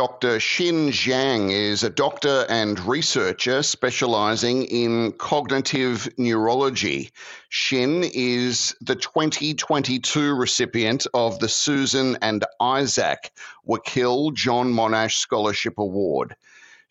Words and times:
Dr. 0.00 0.38
Xin 0.38 0.88
Zhang 0.88 1.52
is 1.52 1.82
a 1.82 1.90
doctor 1.90 2.46
and 2.48 2.80
researcher 2.80 3.62
specializing 3.62 4.64
in 4.64 5.12
cognitive 5.12 6.08
neurology. 6.16 7.10
Xin 7.50 8.10
is 8.14 8.74
the 8.80 8.96
2022 8.96 10.34
recipient 10.34 11.06
of 11.12 11.38
the 11.38 11.50
Susan 11.50 12.16
and 12.22 12.46
Isaac 12.58 13.30
Wakil 13.68 14.32
John 14.32 14.72
Monash 14.72 15.18
Scholarship 15.18 15.76
Award. 15.76 16.34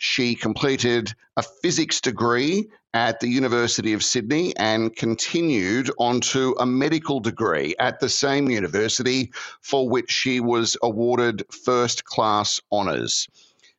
She 0.01 0.33
completed 0.33 1.13
a 1.35 1.43
physics 1.43 1.99
degree 1.99 2.69
at 2.93 3.19
the 3.19 3.27
University 3.27 3.91
of 3.91 4.01
Sydney 4.01 4.55
and 4.55 4.95
continued 4.95 5.91
onto 5.97 6.55
a 6.57 6.65
medical 6.65 7.19
degree 7.19 7.75
at 7.79 7.99
the 7.99 8.07
same 8.07 8.49
university 8.49 9.33
for 9.59 9.89
which 9.89 10.09
she 10.09 10.39
was 10.39 10.77
awarded 10.81 11.43
first 11.51 12.05
class 12.05 12.61
honours. 12.71 13.27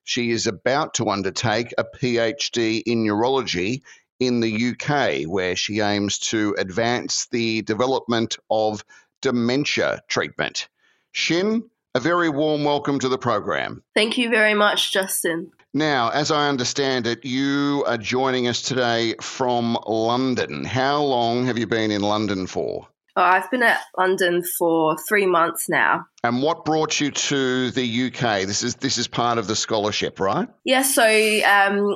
She 0.05 0.30
is 0.30 0.46
about 0.46 0.93
to 0.95 1.09
undertake 1.09 1.73
a 1.78 1.84
PhD 1.84 2.83
in 2.84 3.02
neurology 3.02 3.83
in 4.19 4.41
the 4.41 4.75
UK, 4.75 5.23
where 5.27 5.56
she 5.56 5.80
aims 5.80 6.19
to 6.19 6.55
advance 6.59 7.28
the 7.33 7.62
development 7.62 8.37
of 8.50 8.84
dementia 9.23 10.02
treatment. 10.06 10.69
Xin, 11.14 11.62
a 11.95 12.00
very 12.00 12.28
warm 12.28 12.62
welcome 12.62 12.98
to 12.98 13.09
the 13.09 13.16
program. 13.16 13.83
Thank 13.95 14.19
you 14.19 14.28
very 14.28 14.52
much, 14.52 14.92
Justin. 14.92 15.50
Now, 15.73 16.09
as 16.09 16.33
I 16.33 16.48
understand 16.48 17.06
it, 17.06 17.24
you 17.24 17.84
are 17.87 17.97
joining 17.97 18.48
us 18.48 18.61
today 18.61 19.15
from 19.20 19.78
London. 19.87 20.65
How 20.65 21.01
long 21.01 21.47
have 21.47 21.59
you 21.59 21.66
been 21.69 21.92
in 21.92 22.02
London 22.02 22.48
for? 22.48 22.88
Oh, 23.15 23.23
I've 23.23 23.48
been 23.52 23.62
at 23.62 23.80
London 23.97 24.42
for 24.59 24.97
three 25.09 25.27
months 25.27 25.69
now. 25.69 26.06
And 26.25 26.42
what 26.42 26.64
brought 26.64 27.01
you 27.01 27.12
to 27.12 27.70
the 27.70 28.06
UK? 28.06 28.47
This 28.47 28.64
is 28.64 28.77
this 28.77 28.98
is 28.98 29.06
part 29.06 29.38
of 29.38 29.47
the 29.47 29.55
scholarship, 29.55 30.19
right? 30.19 30.48
Yeah. 30.64 30.83
So 30.83 31.05
um, 31.05 31.95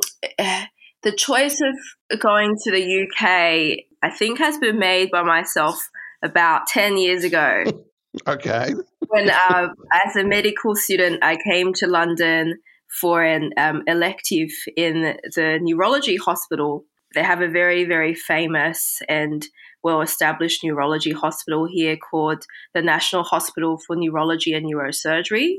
the 1.02 1.12
choice 1.12 1.60
of 1.60 2.20
going 2.20 2.56
to 2.62 2.70
the 2.70 3.02
UK, 3.02 3.86
I 4.02 4.10
think, 4.10 4.38
has 4.38 4.56
been 4.58 4.78
made 4.78 5.10
by 5.10 5.22
myself 5.22 5.88
about 6.22 6.68
ten 6.68 6.96
years 6.96 7.24
ago. 7.24 7.64
okay. 8.28 8.72
When, 9.08 9.30
uh, 9.30 9.68
as 9.92 10.16
a 10.16 10.24
medical 10.24 10.76
student, 10.76 11.24
I 11.24 11.36
came 11.36 11.72
to 11.74 11.88
London 11.88 12.60
for 13.00 13.22
an 13.22 13.50
um, 13.56 13.82
elective 13.86 14.50
in 14.76 15.16
the 15.34 15.58
neurology 15.60 16.16
hospital. 16.16 16.84
They 17.14 17.22
have 17.22 17.40
a 17.40 17.48
very, 17.48 17.84
very 17.84 18.14
famous 18.14 19.00
and 19.08 19.46
well 19.82 20.00
established 20.00 20.64
neurology 20.64 21.12
hospital 21.12 21.66
here 21.70 21.96
called 21.96 22.44
the 22.74 22.82
National 22.82 23.22
Hospital 23.22 23.78
for 23.78 23.96
Neurology 23.96 24.52
and 24.52 24.66
Neurosurgery. 24.66 25.56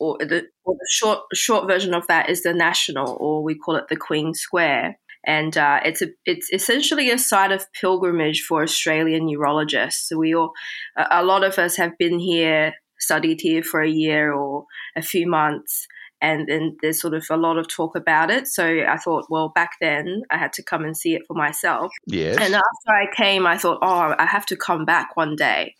Or 0.00 0.18
the, 0.18 0.48
or 0.64 0.74
the 0.74 0.88
short 0.90 1.20
short 1.32 1.68
version 1.68 1.94
of 1.94 2.06
that 2.08 2.28
is 2.28 2.42
the 2.42 2.52
National, 2.52 3.16
or 3.20 3.42
we 3.44 3.54
call 3.54 3.76
it 3.76 3.84
the 3.88 3.96
Queen 3.96 4.34
Square 4.34 4.96
and 5.26 5.56
uh, 5.56 5.80
it's 5.84 6.02
a 6.02 6.08
it's 6.26 6.50
essentially 6.52 7.10
a 7.10 7.18
site 7.18 7.52
of 7.52 7.72
pilgrimage 7.72 8.42
for 8.42 8.62
Australian 8.62 9.26
neurologists. 9.26 10.08
So 10.08 10.18
we 10.18 10.34
all, 10.34 10.52
a 10.96 11.24
lot 11.24 11.44
of 11.44 11.58
us 11.58 11.76
have 11.76 11.96
been 11.98 12.18
here, 12.18 12.74
studied 12.98 13.40
here 13.40 13.62
for 13.62 13.80
a 13.80 13.88
year 13.88 14.32
or 14.32 14.66
a 14.96 15.02
few 15.02 15.26
months, 15.26 15.86
and 16.20 16.48
then 16.48 16.76
there's 16.80 17.00
sort 17.00 17.14
of 17.14 17.24
a 17.30 17.36
lot 17.36 17.58
of 17.58 17.68
talk 17.68 17.96
about 17.96 18.30
it. 18.30 18.46
So 18.46 18.64
I 18.64 18.96
thought, 18.96 19.26
well, 19.28 19.50
back 19.54 19.72
then 19.80 20.22
I 20.30 20.38
had 20.38 20.52
to 20.54 20.62
come 20.62 20.84
and 20.84 20.96
see 20.96 21.14
it 21.14 21.22
for 21.26 21.34
myself. 21.34 21.92
Yes. 22.06 22.36
And 22.40 22.54
after 22.54 22.90
I 22.90 23.06
came, 23.14 23.46
I 23.46 23.58
thought, 23.58 23.78
oh, 23.82 24.14
I 24.18 24.26
have 24.26 24.46
to 24.46 24.56
come 24.56 24.84
back 24.84 25.16
one 25.16 25.36
day. 25.36 25.74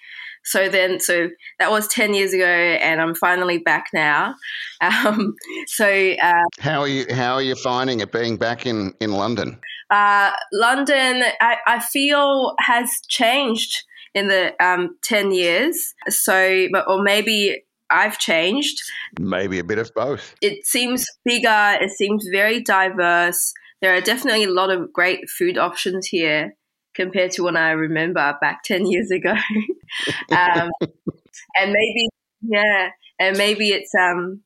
So 0.45 0.69
then, 0.69 1.01
so 1.01 1.31
that 1.59 1.71
was 1.71 1.89
10 1.89 2.13
years 2.13 2.35
ago, 2.35 2.45
and 2.45 3.01
I'm 3.01 3.15
finally 3.15 3.59
back 3.59 3.87
now. 3.93 4.35
Um, 4.85 5.35
so, 5.67 5.87
uh, 5.87 6.33
how 6.61 6.81
are 6.81 6.89
you? 6.89 7.07
How 7.15 7.35
are 7.35 7.43
you 7.43 7.55
finding 7.55 8.01
it 8.01 8.13
being 8.13 8.37
back 8.37 8.67
in 8.67 8.93
in 9.01 9.13
London? 9.13 9.59
Uh, 9.91 10.33
London, 10.53 11.23
I, 11.41 11.57
I 11.67 11.81
feel 11.81 12.55
has 12.59 12.91
changed 13.09 13.83
in 14.15 14.29
the 14.29 14.53
um, 14.65 14.97
10 15.03 15.33
years. 15.33 15.95
So, 16.09 16.69
or 16.87 17.03
maybe 17.03 17.65
I've 17.91 18.19
changed. 18.19 18.79
Maybe 19.19 19.59
a 19.59 19.65
bit 19.65 19.79
of 19.79 19.93
both. 19.95 20.35
It 20.41 20.67
seems 20.67 21.07
bigger, 21.25 21.79
it 21.81 21.91
seems 21.91 22.27
very 22.33 22.61
diverse. 22.63 23.53
There 23.83 23.95
are 23.95 24.01
definitely 24.01 24.45
a 24.45 24.51
lot 24.51 24.71
of 24.71 24.93
great 24.93 25.29
food 25.29 25.59
options 25.59 26.07
here 26.07 26.55
compared 26.95 27.33
to 27.33 27.43
when 27.43 27.57
I 27.57 27.71
remember 27.71 28.37
back 28.41 28.63
10 28.65 28.87
years 28.87 29.11
ago. 29.11 29.33
um, 30.31 30.71
and 31.57 31.73
maybe, 31.73 32.09
yeah, 32.43 32.91
and 33.19 33.37
maybe 33.37 33.69
it's 33.69 33.93
um, 33.95 34.41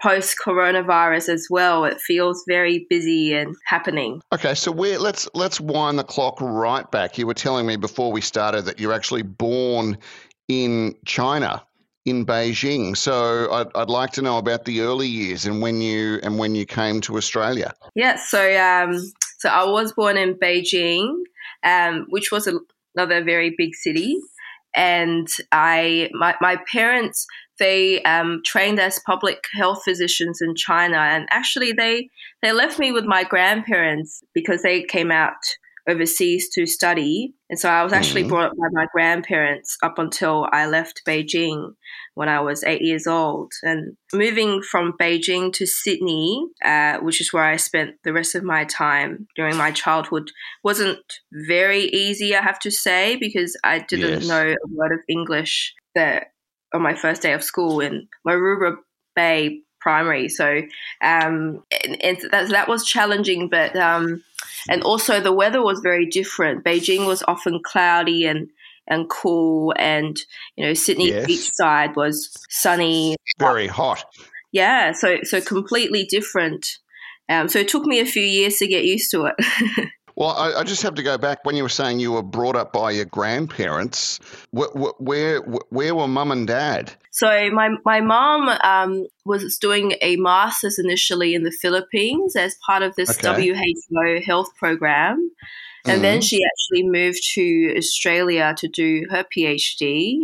post 0.00 0.36
coronavirus 0.44 1.28
as 1.28 1.46
well. 1.48 1.84
It 1.84 2.00
feels 2.00 2.44
very 2.46 2.86
busy 2.90 3.32
and 3.34 3.54
happening. 3.66 4.20
Okay, 4.32 4.54
so 4.54 4.72
we're, 4.72 4.98
let's 4.98 5.28
let's 5.34 5.60
wind 5.60 5.98
the 5.98 6.04
clock 6.04 6.40
right 6.40 6.90
back. 6.90 7.18
You 7.18 7.26
were 7.26 7.34
telling 7.34 7.66
me 7.66 7.76
before 7.76 8.12
we 8.12 8.20
started 8.20 8.62
that 8.62 8.80
you're 8.80 8.92
actually 8.92 9.22
born 9.22 9.96
in 10.48 10.94
China 11.06 11.62
in 12.04 12.26
Beijing. 12.26 12.96
So 12.96 13.50
I'd, 13.52 13.68
I'd 13.74 13.90
like 13.90 14.12
to 14.12 14.22
know 14.22 14.38
about 14.38 14.64
the 14.64 14.80
early 14.80 15.08
years 15.08 15.46
and 15.46 15.62
when 15.62 15.80
you 15.80 16.18
and 16.22 16.38
when 16.38 16.54
you 16.54 16.66
came 16.66 17.00
to 17.02 17.16
Australia. 17.16 17.74
Yeah, 17.94 18.16
so 18.16 18.40
um, 18.60 18.98
so 19.38 19.48
I 19.48 19.64
was 19.64 19.92
born 19.92 20.16
in 20.16 20.34
Beijing, 20.34 21.14
um, 21.64 22.06
which 22.08 22.30
was 22.32 22.48
another 22.96 23.22
very 23.22 23.54
big 23.56 23.74
city, 23.74 24.18
and 24.74 25.28
I 25.52 26.10
my 26.12 26.34
my 26.40 26.58
parents 26.70 27.26
they 27.58 28.02
um, 28.02 28.40
trained 28.44 28.80
as 28.80 28.98
public 29.06 29.44
health 29.54 29.82
physicians 29.84 30.40
in 30.40 30.56
China, 30.56 30.96
and 30.96 31.28
actually 31.30 31.72
they 31.72 32.08
they 32.42 32.52
left 32.52 32.78
me 32.78 32.90
with 32.90 33.04
my 33.04 33.22
grandparents 33.22 34.22
because 34.34 34.62
they 34.62 34.82
came 34.82 35.12
out 35.12 35.36
overseas 35.88 36.48
to 36.50 36.66
study. 36.66 37.34
And 37.50 37.58
so 37.58 37.68
I 37.68 37.82
was 37.82 37.92
actually 37.92 38.22
mm-hmm. 38.22 38.30
brought 38.30 38.50
up 38.50 38.56
by 38.56 38.68
my 38.72 38.86
grandparents 38.92 39.76
up 39.82 39.98
until 39.98 40.46
I 40.52 40.66
left 40.66 41.02
Beijing 41.06 41.72
when 42.14 42.28
I 42.28 42.40
was 42.40 42.62
eight 42.64 42.82
years 42.82 43.06
old. 43.06 43.52
And 43.62 43.96
moving 44.12 44.62
from 44.62 44.94
Beijing 45.00 45.52
to 45.54 45.66
Sydney, 45.66 46.46
uh, 46.64 46.98
which 46.98 47.20
is 47.20 47.32
where 47.32 47.44
I 47.44 47.56
spent 47.56 47.96
the 48.04 48.12
rest 48.12 48.34
of 48.34 48.44
my 48.44 48.64
time 48.64 49.26
during 49.36 49.56
my 49.56 49.72
childhood, 49.72 50.30
wasn't 50.62 51.00
very 51.32 51.84
easy, 51.84 52.36
I 52.36 52.42
have 52.42 52.58
to 52.60 52.70
say, 52.70 53.16
because 53.16 53.56
I 53.64 53.80
didn't 53.80 54.22
yes. 54.22 54.28
know 54.28 54.42
a 54.50 54.74
word 54.74 54.92
of 54.92 55.00
English 55.08 55.74
that 55.94 56.28
on 56.72 56.82
my 56.82 56.94
first 56.94 57.22
day 57.22 57.32
of 57.32 57.42
school 57.42 57.80
in 57.80 58.08
Maroubra 58.26 58.76
Bay 59.14 59.62
Primary. 59.82 60.28
So, 60.28 60.62
um, 61.00 61.64
and, 61.84 62.04
and 62.04 62.18
that, 62.30 62.50
that 62.50 62.68
was 62.68 62.86
challenging, 62.86 63.48
but 63.48 63.74
um, 63.76 64.22
and 64.68 64.82
also 64.82 65.20
the 65.20 65.32
weather 65.32 65.62
was 65.62 65.80
very 65.80 66.06
different. 66.06 66.64
Beijing 66.64 67.06
was 67.06 67.24
often 67.26 67.60
cloudy 67.64 68.24
and 68.26 68.48
and 68.86 69.08
cool, 69.10 69.74
and 69.76 70.20
you 70.56 70.64
know 70.64 70.74
Sydney 70.74 71.08
yes. 71.08 71.26
beach 71.26 71.50
side 71.50 71.96
was 71.96 72.32
sunny, 72.48 73.16
very 73.38 73.66
hot. 73.66 74.04
Yeah, 74.52 74.92
so 74.92 75.18
so 75.24 75.40
completely 75.40 76.04
different. 76.04 76.78
Um, 77.28 77.48
so 77.48 77.60
it 77.60 77.68
took 77.68 77.84
me 77.84 77.98
a 78.00 78.06
few 78.06 78.22
years 78.22 78.56
to 78.58 78.68
get 78.68 78.84
used 78.84 79.10
to 79.12 79.26
it. 79.26 79.88
Well, 80.22 80.36
I, 80.36 80.60
I, 80.60 80.62
just 80.62 80.84
have 80.84 80.94
to 80.94 81.02
go 81.02 81.18
back 81.18 81.44
when 81.44 81.56
you 81.56 81.64
were 81.64 81.68
saying 81.68 81.98
you 81.98 82.12
were 82.12 82.22
brought 82.22 82.54
up 82.54 82.72
by 82.72 82.92
your 82.92 83.06
grandparents. 83.06 84.20
Where 84.52 84.68
where, 84.68 85.40
where 85.40 85.96
were 85.96 86.06
mum 86.06 86.30
and 86.30 86.46
dad? 86.46 86.92
So 87.10 87.50
my 87.50 87.70
my 87.84 88.00
mom 88.02 88.48
um, 88.62 89.08
was 89.24 89.58
doing 89.58 89.94
a 90.00 90.14
master's 90.14 90.78
initially 90.78 91.34
in 91.34 91.42
the 91.42 91.50
Philippines 91.50 92.36
as 92.36 92.56
part 92.64 92.84
of 92.84 92.94
this 92.94 93.18
okay. 93.18 93.48
WHO 93.48 94.20
health 94.24 94.54
program, 94.56 95.28
and 95.84 95.94
mm-hmm. 95.94 96.02
then 96.02 96.20
she 96.20 96.38
actually 96.44 96.88
moved 96.88 97.28
to 97.34 97.74
Australia 97.76 98.54
to 98.58 98.68
do 98.68 99.08
her 99.10 99.24
PhD. 99.24 100.20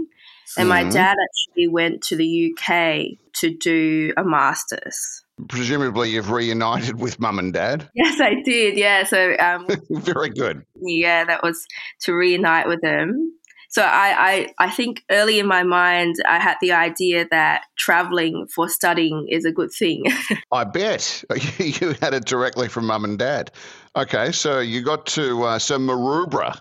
And 0.56 0.68
mm-hmm. 0.68 0.68
my 0.68 0.84
dad 0.84 1.16
actually 1.16 1.66
went 1.66 2.02
to 2.04 2.14
the 2.14 2.52
UK 2.52 3.18
to 3.40 3.50
do 3.50 4.12
a 4.16 4.22
master's 4.22 5.24
presumably 5.48 6.10
you've 6.10 6.30
reunited 6.30 7.00
with 7.00 7.20
mum 7.20 7.38
and 7.38 7.52
dad. 7.52 7.88
Yes, 7.94 8.20
I 8.20 8.42
did. 8.44 8.76
Yeah, 8.76 9.04
so 9.04 9.36
um, 9.38 9.66
very 9.90 10.30
good. 10.30 10.64
Yeah, 10.80 11.24
that 11.24 11.42
was 11.42 11.66
to 12.02 12.14
reunite 12.14 12.68
with 12.68 12.80
them. 12.80 13.32
So 13.70 13.82
I, 13.82 14.48
I, 14.58 14.66
I 14.66 14.70
think 14.70 15.02
early 15.10 15.38
in 15.38 15.46
my 15.46 15.62
mind, 15.62 16.16
I 16.26 16.38
had 16.38 16.56
the 16.62 16.72
idea 16.72 17.26
that 17.30 17.64
traveling 17.76 18.46
for 18.54 18.68
studying 18.68 19.26
is 19.28 19.44
a 19.44 19.52
good 19.52 19.70
thing. 19.70 20.04
I 20.52 20.64
bet 20.64 21.22
you 21.58 21.94
had 22.00 22.14
it 22.14 22.24
directly 22.24 22.68
from 22.68 22.86
mum 22.86 23.04
and 23.04 23.18
dad. 23.18 23.50
Okay, 23.94 24.32
so 24.32 24.60
you 24.60 24.82
got 24.82 25.06
to 25.06 25.42
uh, 25.42 25.58
so 25.58 25.78
Maroubra 25.78 26.58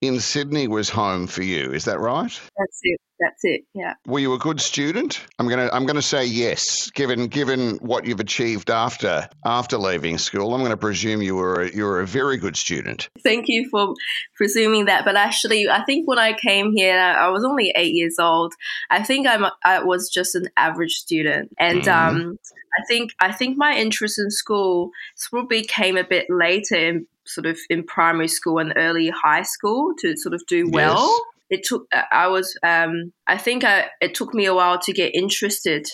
in 0.00 0.20
Sydney 0.20 0.68
was 0.68 0.88
home 0.88 1.26
for 1.26 1.42
you. 1.42 1.72
Is 1.72 1.84
that 1.86 2.00
right? 2.00 2.40
That's 2.58 2.80
it. 2.82 3.00
That's 3.18 3.40
it. 3.44 3.62
Yeah. 3.72 3.94
Were 4.06 4.18
you 4.18 4.34
a 4.34 4.38
good 4.38 4.60
student? 4.60 5.24
I'm 5.38 5.48
gonna 5.48 5.70
I'm 5.72 5.86
gonna 5.86 6.02
say 6.02 6.26
yes. 6.26 6.90
Given 6.90 7.28
given 7.28 7.76
what 7.76 8.04
you've 8.04 8.20
achieved 8.20 8.70
after 8.70 9.26
after 9.44 9.78
leaving 9.78 10.18
school, 10.18 10.54
I'm 10.54 10.60
to 10.66 10.76
presume 10.76 11.22
you 11.22 11.36
were 11.36 11.62
a, 11.62 11.74
you 11.74 11.84
were 11.84 12.00
a 12.00 12.06
very 12.06 12.36
good 12.36 12.56
student. 12.56 13.08
Thank 13.22 13.46
you 13.48 13.70
for 13.70 13.94
presuming 14.34 14.84
that. 14.84 15.06
But 15.06 15.16
actually, 15.16 15.66
I 15.68 15.82
think 15.84 16.06
when 16.06 16.18
I 16.18 16.34
came 16.34 16.72
here, 16.74 16.98
I 16.98 17.28
was 17.30 17.42
only 17.42 17.72
eight 17.74 17.94
years 17.94 18.16
old. 18.18 18.52
I 18.90 19.02
think 19.02 19.26
I'm 19.26 19.46
I 19.64 19.82
was 19.82 20.10
just 20.10 20.34
an 20.34 20.48
average 20.58 20.92
student, 20.92 21.52
and 21.58 21.82
mm. 21.82 21.92
um, 21.92 22.38
I 22.78 22.84
think 22.86 23.12
I 23.18 23.32
think 23.32 23.56
my 23.56 23.72
interest 23.74 24.18
in 24.18 24.30
school 24.30 24.90
probably 25.30 25.62
came 25.62 25.96
a 25.96 26.04
bit 26.04 26.26
later 26.28 26.74
in 26.74 27.06
sort 27.26 27.46
of 27.46 27.58
in 27.68 27.84
primary 27.84 28.28
school 28.28 28.58
and 28.58 28.72
early 28.76 29.10
high 29.10 29.42
school 29.42 29.92
to 30.00 30.16
sort 30.16 30.34
of 30.34 30.42
do 30.46 30.68
well. 30.70 31.08
Yes. 31.08 31.20
It 31.48 31.60
took 31.64 31.86
I 32.12 32.26
was 32.26 32.56
um, 32.64 33.12
I 33.26 33.38
think 33.38 33.62
I, 33.62 33.86
it 34.00 34.14
took 34.14 34.34
me 34.34 34.46
a 34.46 34.54
while 34.54 34.80
to 34.80 34.92
get 34.92 35.14
interested 35.14 35.86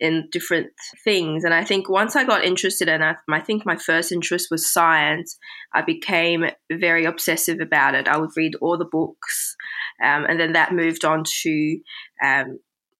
in 0.00 0.28
different 0.30 0.68
things. 1.04 1.44
And 1.44 1.52
I 1.52 1.64
think 1.64 1.88
once 1.88 2.14
I 2.14 2.24
got 2.24 2.44
interested 2.44 2.88
in 2.88 3.02
it, 3.02 3.16
I 3.30 3.40
think 3.40 3.66
my 3.66 3.76
first 3.76 4.12
interest 4.12 4.48
was 4.50 4.72
science. 4.72 5.36
I 5.74 5.82
became 5.82 6.44
very 6.70 7.04
obsessive 7.04 7.58
about 7.60 7.94
it. 7.94 8.06
I 8.06 8.16
would 8.16 8.30
read 8.36 8.54
all 8.60 8.78
the 8.78 8.84
books. 8.84 9.56
Um, 10.02 10.24
and 10.28 10.38
then 10.38 10.52
that 10.52 10.72
moved 10.72 11.04
on 11.04 11.24
to 11.42 11.78
um, 12.24 12.58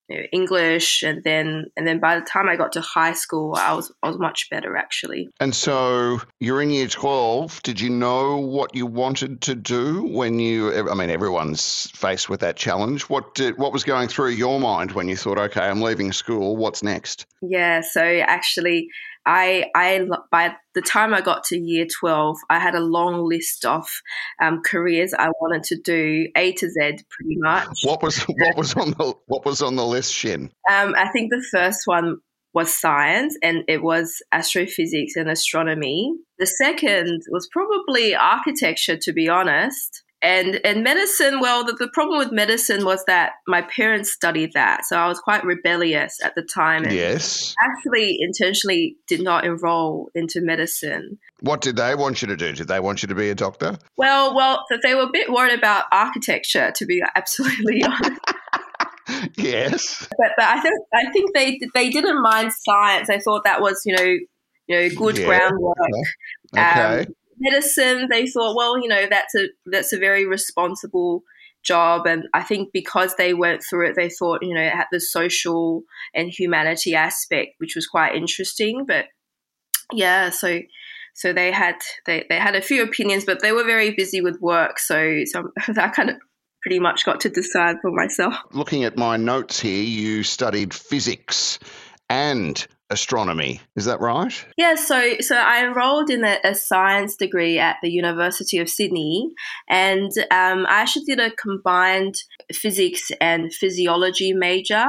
you 0.09 0.19
know, 0.19 0.23
English, 0.33 1.03
and 1.03 1.23
then 1.25 1.67
and 1.77 1.87
then 1.87 2.01
by 2.01 2.19
the 2.19 2.25
time 2.25 2.49
I 2.49 2.57
got 2.57 2.73
to 2.73 2.81
high 2.81 3.13
school, 3.13 3.55
I 3.57 3.75
was 3.75 3.93
I 4.03 4.09
was 4.09 4.19
much 4.19 4.49
better 4.51 4.77
actually. 4.77 5.29
And 5.41 5.55
so 5.55 6.21
you're 6.41 6.63
in 6.63 6.71
year 6.71 6.89
twelve. 6.89 7.63
Did 7.63 7.81
you 7.81 7.91
know 7.91 8.37
what 8.37 8.75
you 8.75 8.87
wanted 8.87 9.41
to 9.43 9.55
do 9.55 10.05
when 10.05 10.39
you? 10.39 10.91
I 10.91 10.95
mean, 10.95 11.11
everyone's 11.11 11.91
faced 11.95 12.29
with 12.29 12.41
that 12.41 12.57
challenge. 12.57 13.03
What 13.03 13.35
did 13.35 13.59
what 13.59 13.73
was 13.73 13.85
going 13.85 14.09
through 14.09 14.31
your 14.31 14.59
mind 14.61 14.93
when 14.93 15.09
you 15.09 15.17
thought, 15.17 15.39
okay, 15.39 15.63
I'm 15.63 15.83
leaving 15.83 16.13
school. 16.13 16.57
What's 16.57 16.83
next? 16.83 17.27
Yeah. 17.43 17.83
So 17.83 18.03
actually, 18.03 18.89
I, 19.27 19.67
I 19.75 20.07
by 20.31 20.55
the 20.75 20.83
time 20.83 21.15
I 21.15 21.21
got 21.21 21.45
to 21.45 21.59
year 21.59 21.87
12, 22.01 22.37
I 22.51 22.59
had 22.59 22.75
a 22.75 22.81
long 22.81 23.27
list 23.27 23.65
of 23.65 23.87
um, 24.41 24.63
careers 24.65 25.15
I 25.15 25.29
wanted 25.41 25.65
to 25.65 25.79
do, 25.81 26.29
A 26.37 26.53
to 26.53 26.69
Z, 26.69 26.99
pretty 27.11 27.37
much. 27.39 27.69
What 27.85 28.03
was 28.03 28.23
what 28.23 28.57
was 28.57 28.75
on 28.75 28.91
the 28.93 29.15
what 29.27 29.45
was 29.45 29.63
on 29.63 29.77
the 29.77 29.87
list, 29.87 30.13
Xin? 30.13 30.51
Um, 30.71 30.95
I 30.97 31.09
think 31.13 31.31
the 31.31 31.45
first 31.51 31.83
one 31.87 32.19
was 32.55 32.73
science, 32.73 33.37
and 33.43 33.65
it 33.69 33.83
was 33.83 34.23
astrophysics 34.33 35.17
and 35.17 35.31
astronomy. 35.31 36.15
The 36.39 36.47
second 36.47 37.23
was 37.31 37.49
probably 37.53 38.15
architecture, 38.15 38.97
to 39.03 39.13
be 39.13 39.29
honest 39.29 40.03
and 40.23 40.61
and 40.65 40.83
medicine 40.83 41.41
well 41.41 41.65
the, 41.65 41.73
the, 41.75 41.89
problem 41.89 42.19
with 42.19 42.33
medicine 42.33 42.85
was 42.85 43.05
that 43.07 43.33
my 43.47 43.63
parents 43.63 44.13
studied 44.13 44.53
that. 44.55 44.85
So 44.85 44.97
i 44.97 45.07
was 45.07 45.21
quite 45.21 45.45
rebellious 45.45 46.19
at 46.25 46.35
the 46.35 46.43
time 46.43 46.85
and 46.85 46.93
yes. 46.93 47.55
actually 47.63 48.19
intentionally 48.21 48.97
did 49.07 49.23
not 49.23 49.45
enroll 49.45 50.11
into 50.15 50.41
medicine. 50.41 51.19
What 51.41 51.61
did 51.61 51.77
they 51.77 51.95
want 51.95 52.21
you 52.21 52.29
to 52.29 52.37
do? 52.37 52.53
Did 52.53 52.69
they 52.69 52.81
want 52.81 53.03
you 53.03 53.09
to 53.09 53.15
be 53.15 53.31
a 53.31 53.35
doctor? 53.35 53.79
Well 53.97 54.35
well 54.35 54.65
they 54.83 54.95
were 54.95 55.03
a 55.03 55.13
bit 55.13 55.31
worried 55.31 55.59
about 55.59 55.87
architecture 55.93 56.73
to 56.75 56.87
be 56.87 57.03
absolutely 57.15 57.83
honest. 57.85 58.21
Yes. 59.39 60.07
But 60.19 60.33
but 60.37 60.45
i 60.45 60.61
think 60.61 60.75
i 60.93 61.11
think 61.13 61.35
they 61.35 61.59
they 61.75 61.89
didn't 61.89 62.21
mind 62.21 62.53
science. 62.53 63.09
They 63.09 63.21
thought 63.21 63.45
that 63.45 63.63
was 63.63 63.83
you 63.87 63.97
know 63.97 64.17
you 64.67 64.77
know 64.77 64.89
good 64.95 65.17
yeah. 65.17 65.27
groundwork. 65.27 65.77
Okay. 66.55 67.01
Um, 67.01 67.07
medicine, 67.41 68.09
they 68.11 68.27
thought, 68.27 68.57
well, 68.57 68.81
you 68.81 68.89
know, 68.89 69.07
that's 69.09 69.35
a 69.35 69.49
that's 69.67 69.93
a 69.93 69.99
very 69.99 70.27
responsible 70.27 71.23
job, 71.65 72.07
and 72.07 72.25
I 72.35 72.43
think 72.43 72.71
because 72.73 73.15
they 73.17 73.35
went 73.35 73.63
through 73.63 73.89
it, 73.89 73.97
they 73.97 74.09
thought, 74.09 74.43
you 74.43 74.55
know, 74.55 74.63
it 74.63 74.73
had 74.73 74.87
the 74.91 75.01
social 75.01 75.83
and 76.15 76.31
humanity 76.31 76.95
aspect, 76.95 77.53
which 77.59 77.75
was 77.75 77.87
quite 77.87 78.15
interesting. 78.15 78.85
But 78.87 79.07
yeah, 79.93 80.31
so 80.31 80.61
so 81.15 81.33
they 81.33 81.51
had 81.51 81.77
they, 82.07 82.25
they 82.29 82.39
had 82.39 82.55
a 82.55 82.63
few 82.63 82.83
opinions, 82.83 83.25
but 83.25 83.41
they 83.43 83.53
were 83.53 83.65
very 83.65 83.91
busy 83.91 84.21
with 84.21 84.41
work, 84.41 84.79
so 84.79 85.25
so 85.25 85.51
I 85.77 85.89
kind 85.89 86.11
of 86.11 86.17
pretty 86.63 86.81
much 86.81 87.05
got 87.05 87.21
to 87.21 87.29
decide 87.29 87.77
for 87.83 87.91
myself. 87.91 88.35
Looking 88.53 88.85
at 88.85 88.97
my 88.97 89.17
notes 89.17 89.61
here, 89.61 89.83
you 89.83 90.23
studied 90.23 90.75
physics 90.75 91.59
and 92.09 92.67
astronomy. 92.91 93.61
Is 93.77 93.85
that 93.85 94.01
right? 94.01 94.33
Yeah, 94.57 94.75
so 94.75 95.15
so 95.21 95.37
I 95.37 95.65
enrolled 95.65 96.11
in 96.11 96.25
a, 96.25 96.39
a 96.45 96.55
science 96.55 97.17
degree 97.17 97.59
at 97.59 97.77
the 97.83 97.91
University 97.91 98.59
of 98.59 98.69
Sydney, 98.69 99.31
and 99.69 100.11
um, 100.31 100.67
I 100.67 100.81
actually 100.81 101.05
did 101.05 101.21
a 101.21 101.31
combined 101.31 102.17
physics 102.53 103.11
and 103.21 103.53
physiology 103.53 104.33
major. 104.33 104.87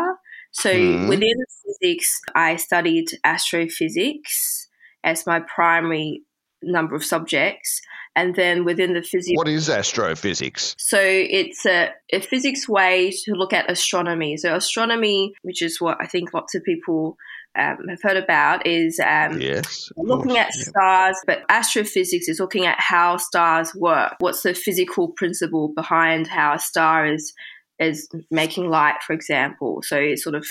So 0.52 0.74
mm. 0.74 1.08
within 1.08 1.36
physics, 1.66 2.20
I 2.36 2.56
studied 2.56 3.08
astrophysics 3.24 4.68
as 5.04 5.28
my 5.28 5.42
primary 5.42 6.24
number 6.62 6.96
of 6.96 7.04
subjects. 7.04 7.82
And 8.16 8.36
then 8.36 8.66
within 8.66 8.96
the 8.96 9.04
physics. 9.04 9.38
What 9.38 9.48
is 9.48 9.70
astrophysics? 9.70 10.76
So 10.78 11.00
it's 11.00 11.66
a, 11.66 11.92
a 12.12 12.20
physics 12.20 12.68
way 12.68 13.12
to 13.12 13.34
look 13.34 13.54
at 13.54 13.70
astronomy. 13.72 14.36
So, 14.36 14.56
astronomy, 14.56 15.34
which 15.44 15.62
is 15.62 15.80
what 15.80 15.98
I 16.02 16.08
think 16.08 16.34
lots 16.34 16.56
of 16.56 16.64
people 16.64 17.18
um, 17.60 17.88
have 17.88 18.02
heard 18.02 18.18
about 18.18 18.66
is 18.66 19.00
um, 19.00 19.40
yes, 19.40 19.92
looking 19.98 20.38
at 20.38 20.50
yeah. 20.56 20.64
stars, 20.64 21.18
but 21.26 21.44
astrophysics 21.50 22.28
is 22.28 22.40
looking 22.40 22.66
at 22.66 22.80
how 22.80 23.18
stars 23.18 23.74
work. 23.76 24.16
What's 24.20 24.44
the 24.44 24.54
physical 24.54 25.10
principle 25.10 25.70
behind 25.70 26.28
how 26.28 26.54
a 26.54 26.60
star 26.60 27.06
is 27.06 27.34
is 27.80 28.10
making 28.32 28.70
light, 28.70 29.02
for 29.06 29.14
example? 29.14 29.82
So 29.84 29.98
it's 29.98 30.24
sort 30.24 30.36
of 30.36 30.46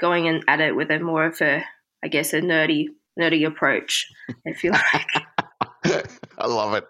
going 0.00 0.26
in 0.26 0.42
at 0.48 0.60
it 0.60 0.74
with 0.74 0.90
a 0.90 0.98
more 0.98 1.26
of 1.26 1.40
a, 1.40 1.62
I 2.02 2.08
guess, 2.08 2.32
a 2.32 2.40
nerdy 2.40 2.86
nerdy 3.18 3.46
approach, 3.46 4.06
if 4.44 4.64
you 4.64 4.70
like. 4.72 5.10
I 6.38 6.46
love 6.46 6.74
it. 6.74 6.84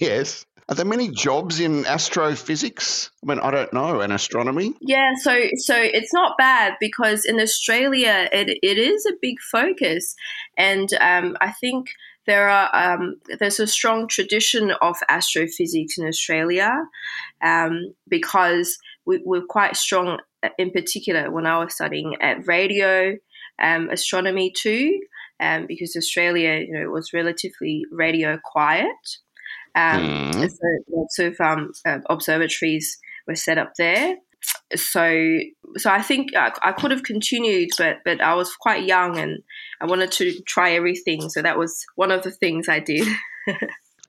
Yes. 0.00 0.44
Are 0.70 0.76
there 0.76 0.86
many 0.86 1.08
jobs 1.08 1.58
in 1.58 1.84
astrophysics? 1.84 3.10
I 3.24 3.26
mean, 3.26 3.40
I 3.40 3.50
don't 3.50 3.72
know, 3.72 4.00
and 4.00 4.12
astronomy? 4.12 4.74
Yeah, 4.80 5.14
so 5.20 5.36
so 5.56 5.74
it's 5.76 6.14
not 6.14 6.38
bad 6.38 6.74
because 6.78 7.24
in 7.24 7.40
Australia 7.40 8.28
it, 8.32 8.56
it 8.62 8.78
is 8.78 9.04
a 9.04 9.18
big 9.20 9.40
focus, 9.40 10.14
and 10.56 10.88
um, 11.00 11.36
I 11.40 11.50
think 11.50 11.88
there 12.26 12.48
are 12.48 12.70
um, 12.72 13.16
there's 13.40 13.58
a 13.58 13.66
strong 13.66 14.06
tradition 14.06 14.70
of 14.80 14.96
astrophysics 15.08 15.98
in 15.98 16.06
Australia 16.06 16.70
um, 17.42 17.92
because 18.08 18.78
we, 19.04 19.20
we're 19.24 19.42
quite 19.42 19.76
strong. 19.76 20.20
In 20.56 20.70
particular, 20.70 21.32
when 21.32 21.46
I 21.46 21.58
was 21.58 21.74
studying 21.74 22.14
at 22.20 22.46
radio 22.46 23.16
um, 23.60 23.90
astronomy 23.90 24.52
too, 24.56 25.00
um, 25.40 25.66
because 25.66 25.96
Australia, 25.96 26.64
you 26.64 26.72
know, 26.72 26.90
was 26.90 27.12
relatively 27.12 27.84
radio 27.90 28.38
quiet. 28.44 29.18
Um, 29.74 30.32
mm. 30.32 30.50
So 30.50 30.68
lots 30.90 31.18
of 31.18 31.40
um, 31.40 31.72
uh, 31.86 31.98
observatories 32.08 32.98
were 33.26 33.34
set 33.34 33.58
up 33.58 33.72
there. 33.78 34.16
So, 34.74 35.38
so 35.76 35.90
I 35.90 36.02
think 36.02 36.34
I, 36.34 36.52
I, 36.62 36.72
could 36.72 36.92
have 36.92 37.02
continued, 37.02 37.70
but 37.76 37.98
but 38.04 38.20
I 38.20 38.34
was 38.34 38.54
quite 38.54 38.84
young 38.84 39.18
and 39.18 39.40
I 39.80 39.86
wanted 39.86 40.12
to 40.12 40.40
try 40.42 40.72
everything. 40.72 41.28
So 41.28 41.42
that 41.42 41.58
was 41.58 41.84
one 41.96 42.10
of 42.10 42.22
the 42.22 42.30
things 42.30 42.68
I 42.68 42.80
did. 42.80 43.06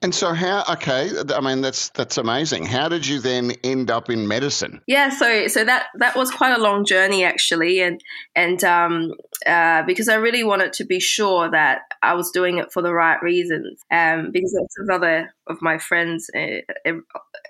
And 0.03 0.15
so 0.15 0.33
how 0.33 0.63
okay, 0.67 1.11
I 1.31 1.41
mean 1.41 1.61
that's 1.61 1.89
that's 1.89 2.17
amazing. 2.17 2.65
How 2.65 2.89
did 2.89 3.05
you 3.05 3.19
then 3.19 3.51
end 3.63 3.91
up 3.91 4.09
in 4.09 4.27
medicine? 4.27 4.81
Yeah, 4.87 5.09
so 5.09 5.47
so 5.47 5.63
that 5.63 5.87
that 5.99 6.15
was 6.15 6.31
quite 6.31 6.57
a 6.57 6.61
long 6.61 6.85
journey 6.85 7.23
actually 7.23 7.81
and 7.81 8.01
and 8.35 8.63
um, 8.63 9.11
uh, 9.45 9.83
because 9.83 10.09
I 10.09 10.15
really 10.15 10.43
wanted 10.43 10.73
to 10.73 10.85
be 10.85 10.99
sure 10.99 11.51
that 11.51 11.81
I 12.01 12.15
was 12.15 12.31
doing 12.31 12.57
it 12.57 12.71
for 12.71 12.81
the 12.81 12.93
right 12.93 13.21
reasons. 13.21 13.79
Um, 13.91 14.31
because 14.31 14.57
lots 14.59 14.75
of 14.79 14.95
other 14.95 15.31
of 15.45 15.61
my 15.61 15.77
friends 15.77 16.31
uh, 16.35 16.91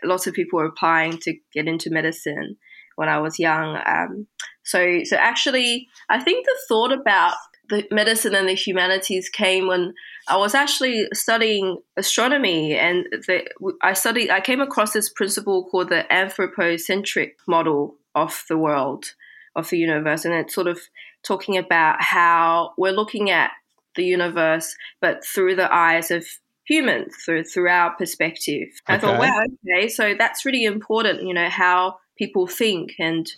lots 0.03 0.27
of 0.27 0.33
people 0.33 0.59
were 0.59 0.65
applying 0.65 1.19
to 1.19 1.33
get 1.53 1.69
into 1.69 1.89
medicine 1.89 2.57
when 2.97 3.07
I 3.07 3.19
was 3.19 3.39
young. 3.39 3.79
Um, 3.85 4.27
so 4.63 5.05
so 5.05 5.15
actually 5.15 5.87
I 6.09 6.19
think 6.19 6.45
the 6.45 6.57
thought 6.67 6.91
about 6.91 7.35
the 7.71 7.87
medicine 7.89 8.35
and 8.35 8.47
the 8.47 8.53
humanities 8.53 9.29
came 9.29 9.67
when 9.67 9.93
I 10.27 10.37
was 10.37 10.53
actually 10.53 11.07
studying 11.13 11.77
astronomy, 11.97 12.75
and 12.75 13.07
the, 13.11 13.47
I 13.81 13.93
studied. 13.93 14.29
I 14.29 14.41
came 14.41 14.61
across 14.61 14.93
this 14.93 15.09
principle 15.09 15.67
called 15.69 15.89
the 15.89 16.11
anthropocentric 16.13 17.37
model 17.47 17.95
of 18.13 18.43
the 18.49 18.57
world, 18.57 19.15
of 19.55 19.69
the 19.69 19.77
universe, 19.77 20.25
and 20.25 20.33
it's 20.33 20.53
sort 20.53 20.67
of 20.67 20.79
talking 21.23 21.57
about 21.57 22.01
how 22.01 22.73
we're 22.77 22.91
looking 22.91 23.29
at 23.29 23.51
the 23.95 24.03
universe, 24.03 24.75
but 24.99 25.25
through 25.25 25.55
the 25.55 25.73
eyes 25.73 26.11
of 26.11 26.25
humans, 26.65 27.15
through 27.25 27.45
through 27.45 27.69
our 27.69 27.95
perspective. 27.95 28.67
Okay. 28.89 28.95
I 28.95 28.97
thought, 28.99 29.19
wow, 29.19 29.43
okay, 29.65 29.87
so 29.87 30.13
that's 30.17 30.45
really 30.45 30.65
important. 30.65 31.23
You 31.23 31.33
know 31.33 31.49
how 31.49 31.97
people 32.17 32.47
think, 32.47 32.91
and 32.99 33.31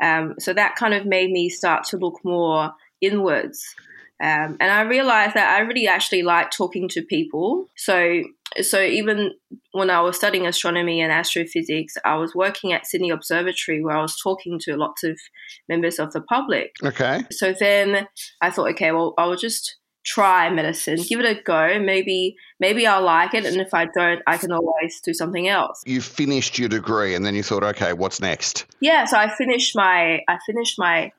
um, 0.00 0.34
so 0.38 0.52
that 0.52 0.76
kind 0.76 0.92
of 0.92 1.06
made 1.06 1.30
me 1.30 1.48
start 1.48 1.84
to 1.84 1.96
look 1.96 2.20
more 2.24 2.74
inwards 3.00 3.62
Um, 4.22 4.58
and 4.60 4.70
I 4.70 4.82
realized 4.82 5.34
that 5.34 5.56
I 5.56 5.60
really 5.60 5.88
actually 5.88 6.22
like 6.22 6.50
talking 6.50 6.88
to 6.90 7.02
people. 7.02 7.68
So, 7.74 8.22
so 8.60 8.82
even 8.82 9.32
when 9.72 9.88
I 9.88 10.02
was 10.02 10.16
studying 10.16 10.46
astronomy 10.46 11.00
and 11.00 11.10
astrophysics, 11.10 11.94
I 12.04 12.16
was 12.16 12.34
working 12.34 12.74
at 12.74 12.84
Sydney 12.84 13.08
Observatory 13.08 13.82
where 13.82 13.96
I 13.96 14.02
was 14.02 14.20
talking 14.22 14.58
to 14.64 14.76
lots 14.76 15.04
of 15.04 15.18
members 15.70 15.98
of 15.98 16.12
the 16.12 16.20
public. 16.20 16.72
Okay. 16.84 17.22
So 17.30 17.54
then 17.58 18.08
I 18.42 18.50
thought, 18.50 18.68
okay, 18.72 18.92
well, 18.92 19.14
I 19.16 19.24
will 19.24 19.36
just 19.36 19.76
try 20.04 20.50
medicine, 20.50 20.98
give 21.08 21.20
it 21.20 21.26
a 21.26 21.42
go. 21.42 21.78
Maybe 21.78 22.36
maybe 22.58 22.86
I'll 22.86 23.02
like 23.02 23.32
it, 23.32 23.46
and 23.46 23.58
if 23.58 23.72
I 23.72 23.86
don't, 23.86 24.20
I 24.26 24.36
can 24.36 24.52
always 24.52 25.00
do 25.02 25.14
something 25.14 25.48
else. 25.48 25.82
You 25.86 26.02
finished 26.02 26.58
your 26.58 26.68
degree, 26.68 27.14
and 27.14 27.24
then 27.24 27.34
you 27.34 27.42
thought, 27.42 27.62
okay, 27.62 27.94
what's 27.94 28.20
next? 28.20 28.66
Yeah, 28.80 29.06
so 29.06 29.16
I 29.16 29.34
finished 29.34 29.74
my 29.74 30.20
I 30.28 30.38
finished 30.44 30.78
my 30.78 31.12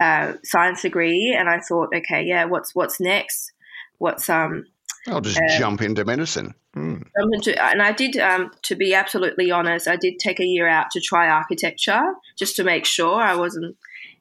uh, 0.00 0.34
science 0.44 0.82
degree, 0.82 1.34
and 1.38 1.48
I 1.48 1.60
thought, 1.60 1.90
okay, 1.94 2.22
yeah, 2.22 2.44
what's 2.44 2.74
what's 2.74 3.00
next? 3.00 3.52
What's 3.98 4.28
um? 4.28 4.66
I'll 5.06 5.20
just 5.20 5.38
uh, 5.38 5.58
jump 5.58 5.80
into 5.80 6.04
medicine. 6.04 6.54
Hmm. 6.74 7.02
Jump 7.18 7.34
into, 7.34 7.62
and 7.62 7.82
I 7.82 7.92
did. 7.92 8.16
Um, 8.16 8.50
to 8.64 8.76
be 8.76 8.94
absolutely 8.94 9.50
honest, 9.50 9.88
I 9.88 9.96
did 9.96 10.18
take 10.18 10.40
a 10.40 10.44
year 10.44 10.68
out 10.68 10.90
to 10.92 11.00
try 11.00 11.28
architecture 11.28 12.02
just 12.38 12.56
to 12.56 12.64
make 12.64 12.84
sure 12.84 13.14
I 13.14 13.34
wasn't 13.34 13.76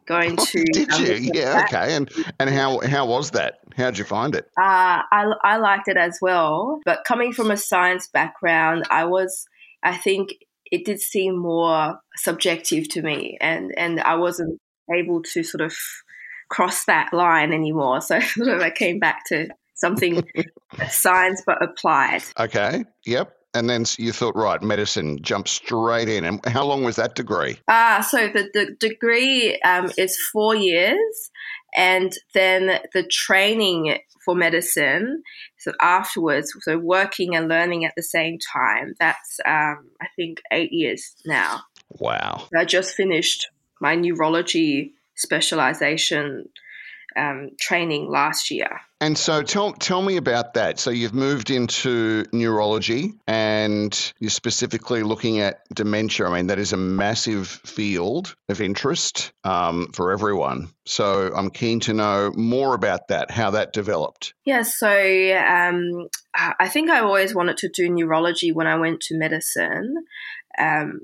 going 0.07 0.35
oh, 0.39 0.45
to. 0.45 0.63
Did 0.73 0.91
um, 0.91 1.05
you? 1.05 1.31
Yeah. 1.33 1.53
That. 1.53 1.65
Okay. 1.65 1.95
And 1.95 2.09
and 2.39 2.49
how 2.49 2.79
how 2.79 3.05
was 3.05 3.31
that? 3.31 3.59
How 3.75 3.91
did 3.91 3.99
you 3.99 4.05
find 4.05 4.33
it? 4.33 4.45
Uh, 4.57 5.03
I 5.11 5.31
I 5.43 5.57
liked 5.57 5.87
it 5.87 5.97
as 5.97 6.17
well. 6.21 6.79
But 6.85 7.03
coming 7.05 7.33
from 7.33 7.51
a 7.51 7.57
science 7.57 8.07
background, 8.07 8.85
I 8.89 9.05
was. 9.05 9.45
I 9.83 9.95
think 9.95 10.29
it 10.71 10.85
did 10.85 10.99
seem 10.99 11.37
more 11.37 11.99
subjective 12.15 12.89
to 12.89 13.01
me, 13.01 13.37
and 13.39 13.71
and 13.77 13.99
I 13.99 14.15
wasn't 14.15 14.59
able 14.93 15.21
to 15.33 15.43
sort 15.43 15.61
of 15.61 15.75
cross 16.49 16.85
that 16.85 17.13
line 17.13 17.53
anymore. 17.53 18.01
So 18.01 18.19
sort 18.35 18.49
of 18.49 18.61
I 18.61 18.69
came 18.69 18.99
back 18.99 19.25
to 19.27 19.49
something 19.75 20.23
science 20.89 21.43
but 21.45 21.61
applied. 21.63 22.23
Okay. 22.39 22.85
Yep. 23.05 23.33
And 23.53 23.69
then 23.69 23.85
you 23.97 24.11
thought, 24.11 24.35
right, 24.35 24.61
medicine, 24.61 25.19
jump 25.23 25.47
straight 25.47 26.09
in. 26.09 26.25
And 26.25 26.45
how 26.45 26.63
long 26.63 26.83
was 26.83 26.97
that 26.97 27.15
degree? 27.15 27.57
Ah, 27.67 28.05
so 28.07 28.27
the, 28.27 28.49
the 28.53 28.75
degree 28.79 29.59
um, 29.61 29.89
is 29.97 30.17
four 30.31 30.53
years. 30.53 31.31
And 31.75 32.13
then 32.33 32.79
the 32.93 33.03
training 33.03 33.97
for 34.23 34.35
medicine, 34.35 35.23
so 35.57 35.71
afterwards, 35.81 36.53
so 36.61 36.77
working 36.77 37.35
and 37.35 37.47
learning 37.47 37.85
at 37.85 37.93
the 37.95 38.03
same 38.03 38.37
time, 38.37 38.93
that's, 38.99 39.39
um, 39.45 39.89
I 40.01 40.07
think, 40.15 40.41
eight 40.51 40.71
years 40.71 41.15
now. 41.25 41.61
Wow. 41.89 42.47
I 42.55 42.65
just 42.65 42.93
finished 42.93 43.49
my 43.81 43.95
neurology 43.95 44.93
specialization 45.15 46.49
um, 47.17 47.51
training 47.59 48.09
last 48.09 48.51
year. 48.51 48.81
And 48.99 49.17
so 49.17 49.43
tell 49.43 49.73
tell 49.73 50.01
me 50.01 50.17
about 50.17 50.55
that. 50.55 50.79
So 50.79 50.89
you've 50.89 51.13
moved 51.13 51.51
into 51.51 52.25
neurology 52.31 53.13
and 53.27 54.13
you're 54.19 54.29
specifically 54.29 55.03
looking 55.03 55.39
at 55.39 55.61
dementia. 55.73 56.27
I 56.27 56.35
mean, 56.35 56.47
that 56.47 56.57
is 56.57 56.73
a 56.73 56.77
massive 56.77 57.47
field 57.47 58.35
of 58.49 58.59
interest 58.59 59.31
um, 59.43 59.91
for 59.93 60.11
everyone. 60.11 60.69
So 60.85 61.31
I'm 61.35 61.51
keen 61.51 61.79
to 61.81 61.93
know 61.93 62.31
more 62.35 62.73
about 62.73 63.09
that, 63.09 63.29
how 63.29 63.51
that 63.51 63.71
developed. 63.73 64.33
Yeah, 64.45 64.63
so 64.63 64.87
um, 64.89 66.07
I 66.33 66.67
think 66.67 66.89
I 66.89 67.01
always 67.01 67.35
wanted 67.35 67.57
to 67.57 67.69
do 67.69 67.89
neurology 67.89 68.51
when 68.51 68.67
I 68.67 68.77
went 68.77 69.01
to 69.01 69.17
medicine. 69.17 69.95
Um, 70.57 71.01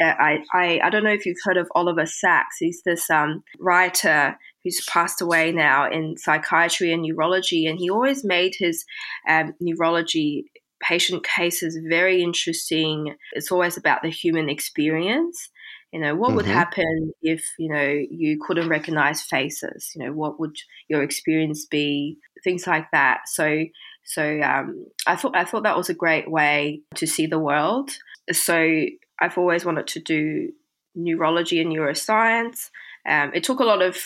I, 0.00 0.38
I, 0.52 0.80
I 0.84 0.90
don't 0.90 1.04
know 1.04 1.12
if 1.12 1.26
you've 1.26 1.36
heard 1.44 1.56
of 1.56 1.68
Oliver 1.74 2.06
Sacks. 2.06 2.56
He's 2.58 2.82
this 2.84 3.08
um, 3.10 3.42
writer 3.60 4.36
who's 4.64 4.84
passed 4.88 5.20
away 5.20 5.52
now 5.52 5.90
in 5.90 6.16
psychiatry 6.16 6.92
and 6.92 7.02
neurology, 7.02 7.66
and 7.66 7.78
he 7.78 7.90
always 7.90 8.24
made 8.24 8.54
his 8.58 8.84
um, 9.28 9.54
neurology 9.60 10.50
patient 10.82 11.24
cases 11.24 11.78
very 11.88 12.22
interesting. 12.22 13.14
It's 13.32 13.50
always 13.50 13.76
about 13.76 14.02
the 14.02 14.10
human 14.10 14.48
experience. 14.48 15.50
You 15.92 16.00
know, 16.00 16.14
what 16.14 16.28
mm-hmm. 16.28 16.36
would 16.36 16.46
happen 16.46 17.12
if, 17.22 17.42
you 17.58 17.72
know, 17.72 17.98
you 18.10 18.38
couldn't 18.46 18.68
recognize 18.68 19.22
faces? 19.22 19.90
You 19.94 20.04
know, 20.04 20.12
what 20.12 20.38
would 20.38 20.54
your 20.88 21.02
experience 21.02 21.66
be? 21.66 22.18
Things 22.44 22.66
like 22.66 22.90
that. 22.92 23.20
So, 23.26 23.64
so 24.04 24.40
um, 24.40 24.86
I 25.06 25.16
thought 25.16 25.34
I 25.34 25.44
thought 25.44 25.62
that 25.62 25.76
was 25.76 25.88
a 25.88 25.94
great 25.94 26.30
way 26.30 26.82
to 26.96 27.06
see 27.06 27.26
the 27.26 27.38
world. 27.38 27.90
So 28.30 28.86
I've 29.20 29.38
always 29.38 29.64
wanted 29.64 29.86
to 29.88 30.00
do 30.00 30.52
neurology 30.94 31.60
and 31.60 31.72
neuroscience. 31.72 32.70
Um, 33.06 33.32
it 33.34 33.44
took 33.44 33.60
a 33.60 33.64
lot 33.64 33.82
of 33.82 33.96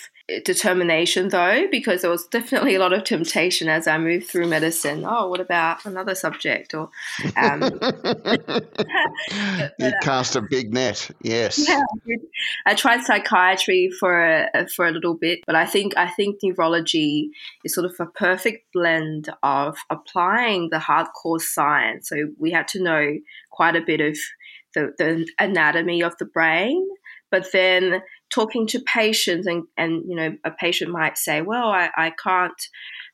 determination 0.44 1.28
though, 1.28 1.66
because 1.70 2.02
there 2.02 2.10
was 2.10 2.26
definitely 2.28 2.74
a 2.74 2.78
lot 2.78 2.92
of 2.92 3.04
temptation 3.04 3.68
as 3.68 3.88
I 3.88 3.98
moved 3.98 4.26
through 4.28 4.46
medicine. 4.46 5.04
Oh, 5.06 5.28
what 5.28 5.40
about 5.40 5.84
another 5.84 6.14
subject? 6.14 6.74
Or 6.74 6.90
um, 7.36 7.62
you 9.78 9.86
uh, 9.86 9.90
cast 10.02 10.36
a 10.36 10.42
big 10.42 10.72
net, 10.72 11.10
yes. 11.22 11.68
Yeah, 11.72 11.82
I 12.66 12.74
tried 12.74 13.02
psychiatry 13.02 13.90
for 13.98 14.46
a, 14.54 14.68
for 14.68 14.86
a 14.86 14.90
little 14.90 15.14
bit, 15.14 15.40
but 15.46 15.56
I 15.56 15.66
think 15.66 15.96
I 15.96 16.08
think 16.08 16.38
neurology 16.42 17.30
is 17.64 17.74
sort 17.74 17.86
of 17.86 17.94
a 17.98 18.06
perfect 18.06 18.72
blend 18.72 19.28
of 19.42 19.76
applying 19.90 20.70
the 20.70 20.78
hardcore 20.78 21.40
science. 21.40 22.08
So 22.08 22.28
we 22.38 22.50
had 22.50 22.68
to 22.68 22.82
know 22.82 23.18
quite 23.50 23.76
a 23.76 23.80
bit 23.80 24.00
of 24.00 24.16
the, 24.74 24.92
the 24.98 25.28
anatomy 25.38 26.02
of 26.02 26.16
the 26.18 26.24
brain, 26.24 26.86
but 27.30 27.50
then 27.52 28.02
talking 28.30 28.66
to 28.66 28.80
patients 28.80 29.46
and, 29.46 29.64
and 29.76 30.04
you 30.08 30.16
know 30.16 30.34
a 30.44 30.50
patient 30.50 30.90
might 30.90 31.18
say 31.18 31.42
well 31.42 31.68
i, 31.68 31.90
I 31.98 32.10
can't 32.22 32.60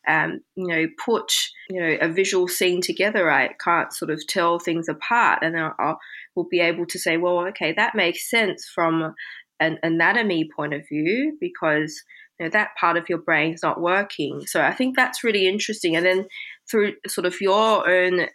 um, 0.09 0.41
you 0.57 0.67
know 0.67 0.87
put 1.05 1.31
you 1.69 1.81
know 1.81 1.97
a 2.01 2.09
visual 2.09 2.49
scene 2.49 2.81
together. 2.81 3.31
I 3.31 3.51
can't 3.63 3.93
sort 3.93 4.11
of 4.11 4.27
tell 4.27 4.59
things 4.59 4.89
apart. 4.89 5.41
And 5.43 5.57
I'll, 5.57 5.75
I'll 5.79 5.99
will 6.35 6.49
be 6.51 6.61
able 6.61 6.87
to 6.87 6.99
say 6.99 7.17
well 7.17 7.47
okay 7.49 7.73
that 7.73 7.95
makes 7.95 8.31
sense 8.31 8.69
from 8.73 9.15
an 9.61 9.79
anatomy 9.83 10.49
point 10.55 10.73
of 10.73 10.87
view 10.89 11.37
because 11.41 12.03
you 12.39 12.47
know, 12.47 12.51
that 12.51 12.71
part 12.81 12.97
of 12.97 13.09
your 13.09 13.19
brain 13.19 13.53
is 13.53 13.63
not 13.63 13.81
working. 13.81 14.47
So 14.47 14.63
i 14.63 14.73
think 14.73 14.97
that's 14.97 15.25
really 15.25 15.47
interesting. 15.47 15.97
And 15.97 16.07
then 16.07 16.27
through 16.71 16.95
sort 17.07 17.27
of 17.27 17.41
your 17.41 17.89
own 17.89 18.29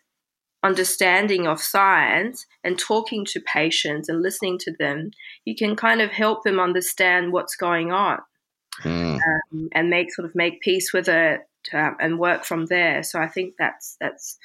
understanding 0.63 1.46
of 1.46 1.62
science 1.62 2.46
and 2.63 2.79
talking 2.79 3.25
to 3.25 3.41
patients 3.41 4.10
and 4.10 4.22
listening 4.22 4.58
to 4.60 4.74
them, 4.79 5.12
you 5.46 5.55
can 5.55 5.75
kind 5.75 6.01
of 6.01 6.12
help 6.12 6.43
them 6.43 6.60
understand 6.60 7.32
what's 7.32 7.55
going 7.55 7.91
on 7.91 8.20
mm. 8.82 9.20
um, 9.20 9.70
and 9.74 9.89
make 9.89 10.13
sort 10.13 10.27
of 10.27 10.36
make 10.36 10.62
peace 10.62 10.93
with 10.93 11.08
it 11.08 11.41
um, 11.74 11.96
and 12.00 12.20
work 12.20 12.43
from 12.43 12.65
there. 12.67 13.03
So 13.03 13.20
I 13.20 13.27
think 13.27 13.55
that's 13.60 13.98
that's 14.00 14.38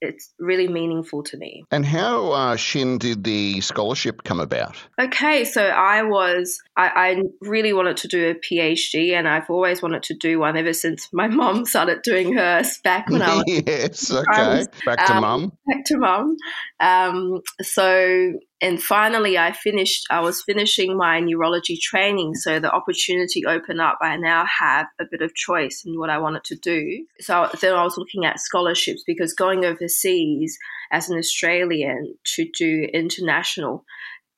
it's 0.00 0.32
really 0.38 0.68
meaningful 0.68 1.22
to 1.24 1.36
me. 1.36 1.64
And 1.70 1.84
how, 1.84 2.32
uh, 2.32 2.56
Xin, 2.56 2.98
did 2.98 3.24
the 3.24 3.60
scholarship 3.60 4.24
come 4.24 4.40
about? 4.40 4.76
Okay, 5.00 5.44
so 5.44 5.62
I 5.62 6.02
was, 6.02 6.58
I, 6.76 6.88
I, 6.88 7.22
really 7.42 7.72
wanted 7.72 7.98
to 7.98 8.08
do 8.08 8.30
a 8.30 8.34
PhD, 8.34 9.12
and 9.12 9.28
I've 9.28 9.50
always 9.50 9.82
wanted 9.82 10.02
to 10.04 10.14
do 10.14 10.38
one 10.38 10.56
ever 10.56 10.72
since 10.72 11.08
my 11.12 11.28
mom 11.40 11.64
started 11.64 12.02
doing 12.02 12.34
hers 12.34 12.78
back 12.82 13.08
when 13.08 13.22
I 13.22 13.36
was. 13.36 13.44
yes, 13.46 14.12
okay. 14.12 14.64
back 14.86 15.06
to 15.06 15.14
um, 15.14 15.20
mum. 15.20 15.52
Back 15.66 15.84
to 15.86 15.98
mum. 15.98 16.36
Um, 16.80 17.40
so 17.62 18.32
and 18.60 18.82
finally 18.82 19.38
i 19.38 19.52
finished 19.52 20.06
i 20.10 20.20
was 20.20 20.42
finishing 20.42 20.96
my 20.96 21.20
neurology 21.20 21.78
training 21.80 22.34
so 22.34 22.58
the 22.58 22.70
opportunity 22.70 23.44
opened 23.46 23.80
up. 23.80 23.98
I 24.00 24.16
now 24.16 24.44
have 24.60 24.86
a 25.00 25.04
bit 25.10 25.22
of 25.22 25.34
choice 25.34 25.82
in 25.84 25.98
what 25.98 26.10
i 26.10 26.18
wanted 26.18 26.44
to 26.44 26.56
do. 26.56 27.06
So 27.20 27.48
then 27.60 27.74
i 27.74 27.84
was 27.84 27.96
looking 27.96 28.24
at 28.24 28.40
scholarships 28.40 29.02
because 29.06 29.34
going 29.34 29.64
overseas 29.64 30.56
as 30.92 31.08
an 31.08 31.18
australian 31.18 32.14
to 32.36 32.48
do 32.56 32.88
international 32.92 33.84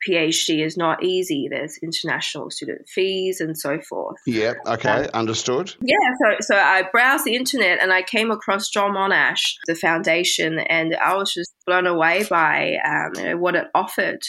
PhD 0.08 0.64
is 0.64 0.76
not 0.76 1.02
easy. 1.02 1.48
There's 1.50 1.78
international 1.78 2.50
student 2.50 2.88
fees 2.88 3.40
and 3.40 3.58
so 3.58 3.80
forth. 3.80 4.16
Yeah, 4.26 4.54
okay, 4.66 5.04
um, 5.04 5.10
understood. 5.14 5.74
Yeah, 5.80 5.96
so 6.20 6.36
so 6.40 6.56
I 6.56 6.84
browsed 6.90 7.24
the 7.24 7.36
internet 7.36 7.82
and 7.82 7.92
I 7.92 8.02
came 8.02 8.30
across 8.30 8.68
John 8.68 8.92
Monash, 8.92 9.54
the 9.66 9.74
foundation, 9.74 10.58
and 10.58 10.96
I 10.96 11.14
was 11.14 11.32
just 11.32 11.52
blown 11.66 11.86
away 11.86 12.24
by 12.28 12.76
um, 12.84 13.12
you 13.16 13.24
know, 13.24 13.36
what 13.36 13.54
it 13.54 13.68
offered. 13.74 14.22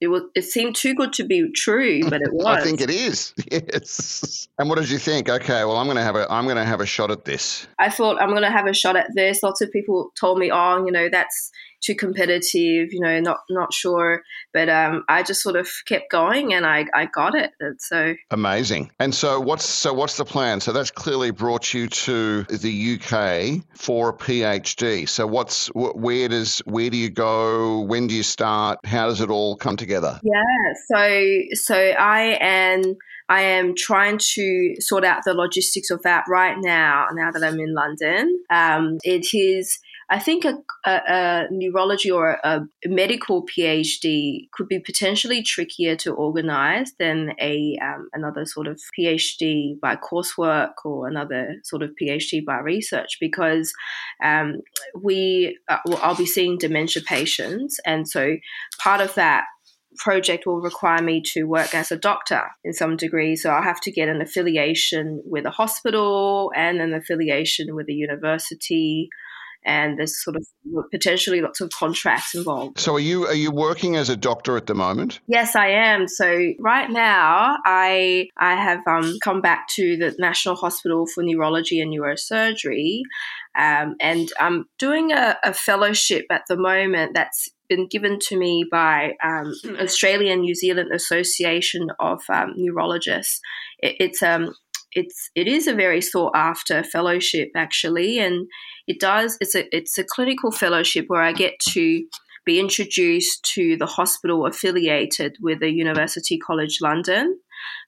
It 0.00 0.08
was. 0.08 0.22
It 0.36 0.42
seemed 0.42 0.76
too 0.76 0.94
good 0.94 1.12
to 1.14 1.24
be 1.24 1.50
true, 1.50 2.08
but 2.08 2.22
it 2.22 2.32
was. 2.32 2.46
I 2.60 2.62
think 2.62 2.80
it 2.80 2.90
is. 2.90 3.34
Yes. 3.50 4.46
And 4.58 4.68
what 4.68 4.78
did 4.78 4.90
you 4.90 4.98
think? 4.98 5.28
Okay, 5.28 5.64
well, 5.64 5.76
I'm 5.76 5.86
going 5.86 5.96
to 5.96 6.02
have 6.02 6.14
a. 6.14 6.30
I'm 6.30 6.44
going 6.44 6.56
to 6.56 6.64
have 6.64 6.80
a 6.80 6.86
shot 6.86 7.10
at 7.10 7.24
this. 7.24 7.66
I 7.78 7.90
thought 7.90 8.20
I'm 8.20 8.30
going 8.30 8.42
to 8.42 8.50
have 8.50 8.66
a 8.66 8.74
shot 8.74 8.96
at 8.96 9.08
this. 9.14 9.42
Lots 9.42 9.60
of 9.60 9.72
people 9.72 10.10
told 10.18 10.38
me, 10.38 10.50
"Oh, 10.52 10.84
you 10.84 10.92
know, 10.92 11.08
that's 11.10 11.50
too 11.80 11.94
competitive, 11.94 12.88
you 12.92 13.00
know, 13.00 13.20
not 13.20 13.38
not 13.50 13.72
sure. 13.72 14.22
But 14.52 14.68
um, 14.68 15.04
I 15.08 15.22
just 15.22 15.42
sort 15.42 15.56
of 15.56 15.68
kept 15.86 16.10
going, 16.10 16.54
and 16.54 16.66
I, 16.66 16.86
I 16.94 17.06
got 17.06 17.34
it. 17.34 17.52
And 17.60 17.80
so 17.80 18.14
amazing. 18.30 18.90
And 18.98 19.14
so 19.14 19.40
what's 19.40 19.64
so 19.64 19.92
what's 19.92 20.16
the 20.16 20.24
plan? 20.24 20.60
So 20.60 20.72
that's 20.72 20.90
clearly 20.90 21.30
brought 21.30 21.72
you 21.74 21.88
to 21.88 22.44
the 22.44 22.94
UK 22.94 23.64
for 23.76 24.10
a 24.10 24.12
PhD. 24.12 25.08
So 25.08 25.26
what's 25.26 25.68
where 25.74 26.28
does 26.28 26.58
where 26.60 26.90
do 26.90 26.96
you 26.96 27.10
go? 27.10 27.80
When 27.80 28.06
do 28.06 28.14
you 28.14 28.22
start? 28.22 28.78
How 28.84 29.06
does 29.06 29.20
it 29.20 29.30
all 29.30 29.56
come 29.56 29.76
together? 29.76 30.20
Yeah. 30.22 30.42
So 30.92 31.38
so 31.54 31.76
I 31.76 32.38
am 32.40 32.96
I 33.28 33.42
am 33.42 33.74
trying 33.76 34.18
to 34.34 34.74
sort 34.78 35.04
out 35.04 35.22
the 35.24 35.34
logistics 35.34 35.90
of 35.90 36.02
that 36.02 36.24
right 36.28 36.56
now. 36.58 37.06
Now 37.12 37.30
that 37.30 37.44
I'm 37.44 37.60
in 37.60 37.74
London, 37.74 38.40
um, 38.50 38.98
it 39.04 39.34
is 39.34 39.78
I 40.10 40.18
think 40.18 40.44
a, 40.44 40.54
a, 40.86 40.90
a 40.90 41.46
neurology 41.50 42.10
or 42.10 42.38
a, 42.42 42.62
medical 42.86 43.44
PhD 43.44 44.48
could 44.52 44.66
be 44.66 44.78
potentially 44.78 45.42
trickier 45.42 45.96
to 45.96 46.14
organize 46.14 46.92
than 46.98 47.32
a 47.40 47.76
um, 47.82 48.08
another 48.14 48.46
sort 48.46 48.66
of 48.66 48.80
PhD 48.98 49.78
by 49.80 49.96
coursework 49.96 50.72
or 50.84 51.08
another 51.08 51.56
sort 51.64 51.82
of 51.82 51.90
PhD 52.00 52.44
by 52.44 52.58
research 52.58 53.18
because 53.20 53.72
um, 54.24 54.60
we 55.00 55.58
uh, 55.68 55.78
well, 55.84 56.00
I'll 56.02 56.16
be 56.16 56.26
seeing 56.26 56.56
dementia 56.56 57.02
patients, 57.02 57.78
and 57.84 58.08
so 58.08 58.36
part 58.78 59.00
of 59.00 59.14
that 59.14 59.44
project 59.98 60.46
will 60.46 60.60
require 60.60 61.02
me 61.02 61.20
to 61.32 61.44
work 61.44 61.74
as 61.74 61.90
a 61.90 61.96
doctor 61.96 62.42
in 62.64 62.72
some 62.72 62.96
degree. 62.96 63.36
So 63.36 63.50
I'll 63.50 63.62
have 63.62 63.80
to 63.82 63.92
get 63.92 64.08
an 64.08 64.22
affiliation 64.22 65.22
with 65.26 65.44
a 65.44 65.50
hospital 65.50 66.52
and 66.54 66.80
an 66.80 66.94
affiliation 66.94 67.74
with 67.74 67.88
a 67.88 67.92
university 67.92 69.08
and 69.68 69.98
there's 69.98 70.24
sort 70.24 70.34
of 70.34 70.46
potentially 70.90 71.42
lots 71.42 71.60
of 71.60 71.70
contracts 71.70 72.34
involved. 72.34 72.80
So 72.80 72.94
are 72.94 73.00
you 73.00 73.26
are 73.26 73.34
you 73.34 73.52
working 73.52 73.96
as 73.96 74.08
a 74.08 74.16
doctor 74.16 74.56
at 74.56 74.66
the 74.66 74.74
moment? 74.74 75.20
Yes, 75.28 75.54
I 75.54 75.68
am. 75.68 76.08
So 76.08 76.52
right 76.58 76.90
now 76.90 77.58
I 77.66 78.28
I 78.38 78.54
have 78.56 78.80
um, 78.88 79.18
come 79.22 79.42
back 79.42 79.68
to 79.76 79.96
the 79.98 80.16
National 80.18 80.56
Hospital 80.56 81.06
for 81.06 81.22
Neurology 81.22 81.80
and 81.80 81.92
Neurosurgery. 81.92 83.02
Um, 83.58 83.96
and 84.00 84.30
I'm 84.40 84.66
doing 84.78 85.12
a, 85.12 85.36
a, 85.42 85.52
fellowship 85.52 86.26
at 86.30 86.42
the 86.48 86.56
moment 86.56 87.12
that's 87.14 87.48
been 87.68 87.88
given 87.88 88.18
to 88.28 88.38
me 88.38 88.64
by 88.70 89.14
um, 89.24 89.52
Australian 89.80 90.42
New 90.42 90.54
Zealand 90.54 90.90
Association 90.92 91.88
of 91.98 92.20
um, 92.32 92.52
Neurologists. 92.56 93.40
It, 93.80 93.96
it's 93.98 94.22
um 94.22 94.54
it's 94.92 95.30
it 95.34 95.46
is 95.46 95.66
a 95.66 95.74
very 95.74 96.00
sought 96.00 96.32
after 96.34 96.82
fellowship 96.82 97.50
actually, 97.56 98.18
and 98.18 98.46
it 98.86 99.00
does 99.00 99.36
it's 99.40 99.54
a 99.54 99.64
it's 99.74 99.98
a 99.98 100.04
clinical 100.04 100.50
fellowship 100.50 101.06
where 101.08 101.22
I 101.22 101.32
get 101.32 101.58
to 101.70 102.04
be 102.44 102.58
introduced 102.58 103.44
to 103.54 103.76
the 103.76 103.86
hospital 103.86 104.46
affiliated 104.46 105.36
with 105.42 105.60
the 105.60 105.70
University 105.70 106.38
College 106.38 106.78
London, 106.80 107.38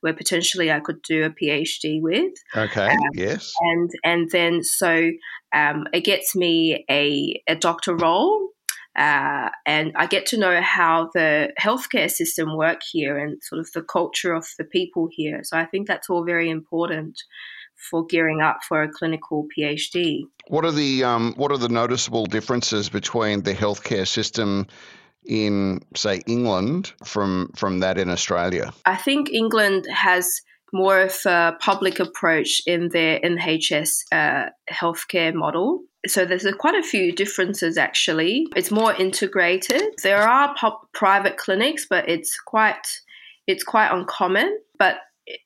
where 0.02 0.12
potentially 0.12 0.71
I 0.71 0.80
could 0.80 1.00
do 1.02 1.25
a 1.25 1.30
PhD 1.30 2.00
with. 2.02 2.35
Okay. 2.54 2.88
Um, 2.88 2.99
yes. 3.14 3.52
And 3.61 3.90
and 4.04 4.30
then 4.30 4.62
so 4.62 5.11
um, 5.54 5.87
it 5.92 6.04
gets 6.04 6.37
me 6.37 6.85
a 6.90 7.42
a 7.49 7.57
doctor 7.57 7.95
role 7.95 8.50
uh, 8.97 9.50
and 9.66 9.92
I 9.97 10.06
get 10.06 10.26
to 10.26 10.38
know 10.38 10.61
how 10.61 11.11
the 11.14 11.52
healthcare 11.61 12.11
system 12.11 12.56
work 12.56 12.80
here 12.90 13.16
and 13.18 13.40
sort 13.42 13.61
of 13.61 13.70
the 13.73 13.82
culture 13.82 14.32
of 14.32 14.47
the 14.59 14.64
people 14.64 15.09
here. 15.11 15.40
So 15.44 15.56
I 15.56 15.64
think 15.64 15.87
that's 15.87 16.11
all 16.11 16.25
very 16.25 16.50
important 16.50 17.23
for 17.90 18.04
gearing 18.04 18.40
up 18.42 18.59
for 18.68 18.82
a 18.82 18.92
clinical 18.92 19.47
PhD. 19.56 20.23
What 20.49 20.64
are 20.64 20.73
the 20.73 21.04
um, 21.04 21.35
what 21.37 21.52
are 21.52 21.59
the 21.59 21.68
noticeable 21.68 22.26
differences 22.26 22.88
between 22.88 23.42
the 23.42 23.54
healthcare 23.54 24.06
system 24.06 24.66
in, 25.25 25.80
say, 25.97 26.20
England 26.26 26.92
from 27.04 27.52
from 27.56 27.80
that 27.80 27.97
in 27.97 28.11
Australia? 28.11 28.73
I 28.85 28.97
think 28.97 29.30
England 29.30 29.87
has 29.90 30.42
more 30.73 31.00
of 31.00 31.16
a 31.26 31.56
public 31.61 32.00
approach 32.00 32.62
in 32.66 32.88
their 32.90 33.20
NHS 33.20 34.04
uh, 34.12 34.50
healthcare 34.70 35.35
model 35.35 35.82
so 36.07 36.25
there's 36.25 36.47
quite 36.59 36.75
a 36.75 36.83
few 36.83 37.12
differences 37.12 37.76
actually. 37.76 38.47
It's 38.57 38.71
more 38.71 38.95
integrated. 38.95 39.83
There 40.02 40.23
are 40.23 40.54
pop, 40.54 40.92
private 40.92 41.37
clinics, 41.37 41.87
but 41.88 42.09
it's 42.09 42.38
quite 42.38 43.00
it's 43.47 43.64
quite 43.64 43.90
uncommon. 43.90 44.59
But 44.78 44.97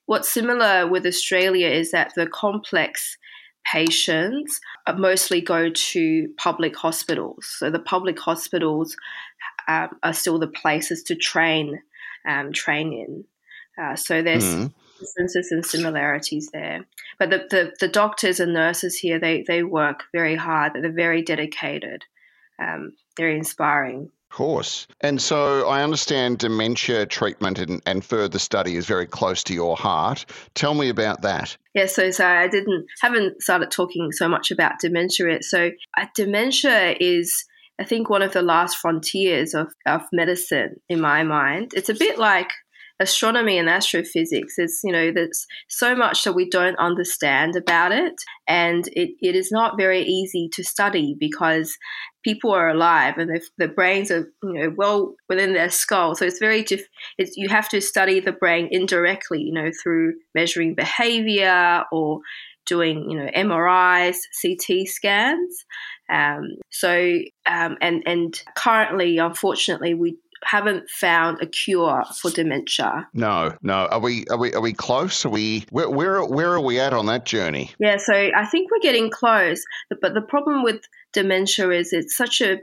what's 0.05 0.31
similar 0.31 0.87
with 0.87 1.05
Australia 1.05 1.67
is 1.67 1.91
that 1.91 2.13
the 2.15 2.27
complex 2.27 3.17
patients 3.71 4.59
mostly 4.97 5.41
go 5.41 5.69
to 5.69 6.29
public 6.37 6.75
hospitals. 6.77 7.47
So 7.57 7.69
the 7.69 7.79
public 7.79 8.19
hospitals 8.19 8.95
um, 9.67 9.89
are 10.03 10.13
still 10.13 10.39
the 10.39 10.47
places 10.47 11.03
to 11.03 11.15
train 11.15 11.81
um, 12.27 12.53
train 12.53 12.93
in. 12.93 13.23
Uh, 13.77 13.95
so 13.95 14.21
there's 14.21 14.45
mm 14.45 14.71
differences 14.99 15.51
and 15.51 15.65
similarities 15.65 16.49
there. 16.51 16.85
But 17.19 17.29
the, 17.29 17.45
the, 17.49 17.73
the, 17.79 17.87
doctors 17.87 18.39
and 18.39 18.53
nurses 18.53 18.97
here, 18.97 19.19
they, 19.19 19.43
they 19.47 19.63
work 19.63 20.03
very 20.13 20.35
hard. 20.35 20.73
They're 20.73 20.91
very 20.91 21.21
dedicated. 21.21 22.03
Um, 22.59 22.93
they're 23.17 23.29
inspiring. 23.29 24.11
Of 24.31 24.37
course. 24.37 24.87
And 25.01 25.21
so 25.21 25.67
I 25.67 25.81
understand 25.81 26.39
dementia 26.39 27.05
treatment 27.05 27.59
and, 27.59 27.81
and 27.85 28.03
further 28.03 28.39
study 28.39 28.75
is 28.75 28.85
very 28.85 29.05
close 29.05 29.43
to 29.45 29.53
your 29.53 29.77
heart. 29.77 30.25
Tell 30.55 30.73
me 30.73 30.89
about 30.89 31.21
that. 31.21 31.55
Yeah, 31.73 31.85
so 31.85 32.11
sorry, 32.11 32.39
I 32.39 32.47
didn't 32.47 32.85
haven't 33.01 33.41
started 33.41 33.71
talking 33.71 34.11
so 34.11 34.27
much 34.27 34.51
about 34.51 34.79
dementia 34.81 35.29
yet. 35.29 35.43
So 35.43 35.71
uh, 35.97 36.05
dementia 36.15 36.95
is 36.99 37.45
I 37.79 37.83
think 37.83 38.09
one 38.09 38.21
of 38.21 38.33
the 38.33 38.41
last 38.41 38.77
frontiers 38.77 39.53
of, 39.53 39.73
of 39.85 40.01
medicine 40.11 40.77
in 40.87 41.01
my 41.01 41.23
mind. 41.23 41.73
It's 41.75 41.89
a 41.89 41.93
bit 41.93 42.17
like 42.17 42.49
astronomy 42.99 43.57
and 43.57 43.69
astrophysics. 43.69 44.57
is, 44.57 44.79
you 44.83 44.91
know, 44.91 45.11
there's 45.11 45.45
so 45.67 45.95
much 45.95 46.23
that 46.23 46.33
we 46.33 46.49
don't 46.49 46.77
understand 46.77 47.55
about 47.55 47.91
it. 47.91 48.13
And 48.47 48.87
it, 48.93 49.11
it 49.19 49.35
is 49.35 49.51
not 49.51 49.77
very 49.77 50.01
easy 50.01 50.49
to 50.53 50.63
study 50.63 51.15
because 51.19 51.77
people 52.23 52.51
are 52.51 52.69
alive 52.69 53.17
and 53.17 53.41
the 53.57 53.67
brains 53.67 54.11
are, 54.11 54.31
you 54.43 54.53
know, 54.53 54.73
well 54.75 55.15
within 55.29 55.53
their 55.53 55.69
skull. 55.69 56.15
So 56.15 56.25
it's 56.25 56.39
very, 56.39 56.63
diff- 56.63 56.87
it's, 57.17 57.35
you 57.35 57.49
have 57.49 57.69
to 57.69 57.81
study 57.81 58.19
the 58.19 58.31
brain 58.31 58.69
indirectly, 58.71 59.41
you 59.41 59.53
know, 59.53 59.71
through 59.83 60.13
measuring 60.33 60.75
behavior 60.75 61.83
or 61.91 62.19
doing, 62.65 63.09
you 63.09 63.17
know, 63.17 63.29
MRIs, 63.35 64.17
CT 64.41 64.87
scans. 64.87 65.65
Um, 66.11 66.55
so, 66.71 67.19
um, 67.47 67.77
and 67.81 68.03
and 68.05 68.39
currently, 68.55 69.17
unfortunately, 69.17 69.93
we 69.93 70.17
haven't 70.43 70.89
found 70.89 71.41
a 71.41 71.47
cure 71.47 72.03
for 72.21 72.31
dementia. 72.31 73.07
No, 73.13 73.55
no. 73.61 73.87
Are 73.87 73.99
we 73.99 74.25
are 74.27 74.37
we 74.37 74.53
are 74.53 74.61
we 74.61 74.73
close? 74.73 75.25
Are 75.25 75.29
we 75.29 75.65
where 75.71 75.89
where 75.89 76.23
where 76.23 76.53
are 76.53 76.61
we 76.61 76.79
at 76.79 76.93
on 76.93 77.05
that 77.07 77.25
journey? 77.25 77.71
Yeah, 77.79 77.97
so 77.97 78.13
I 78.13 78.45
think 78.45 78.71
we're 78.71 78.79
getting 78.79 79.09
close. 79.09 79.63
But 80.01 80.13
the 80.13 80.21
problem 80.21 80.63
with 80.63 80.81
dementia 81.13 81.69
is 81.71 81.93
it's 81.93 82.15
such 82.15 82.41
a 82.41 82.59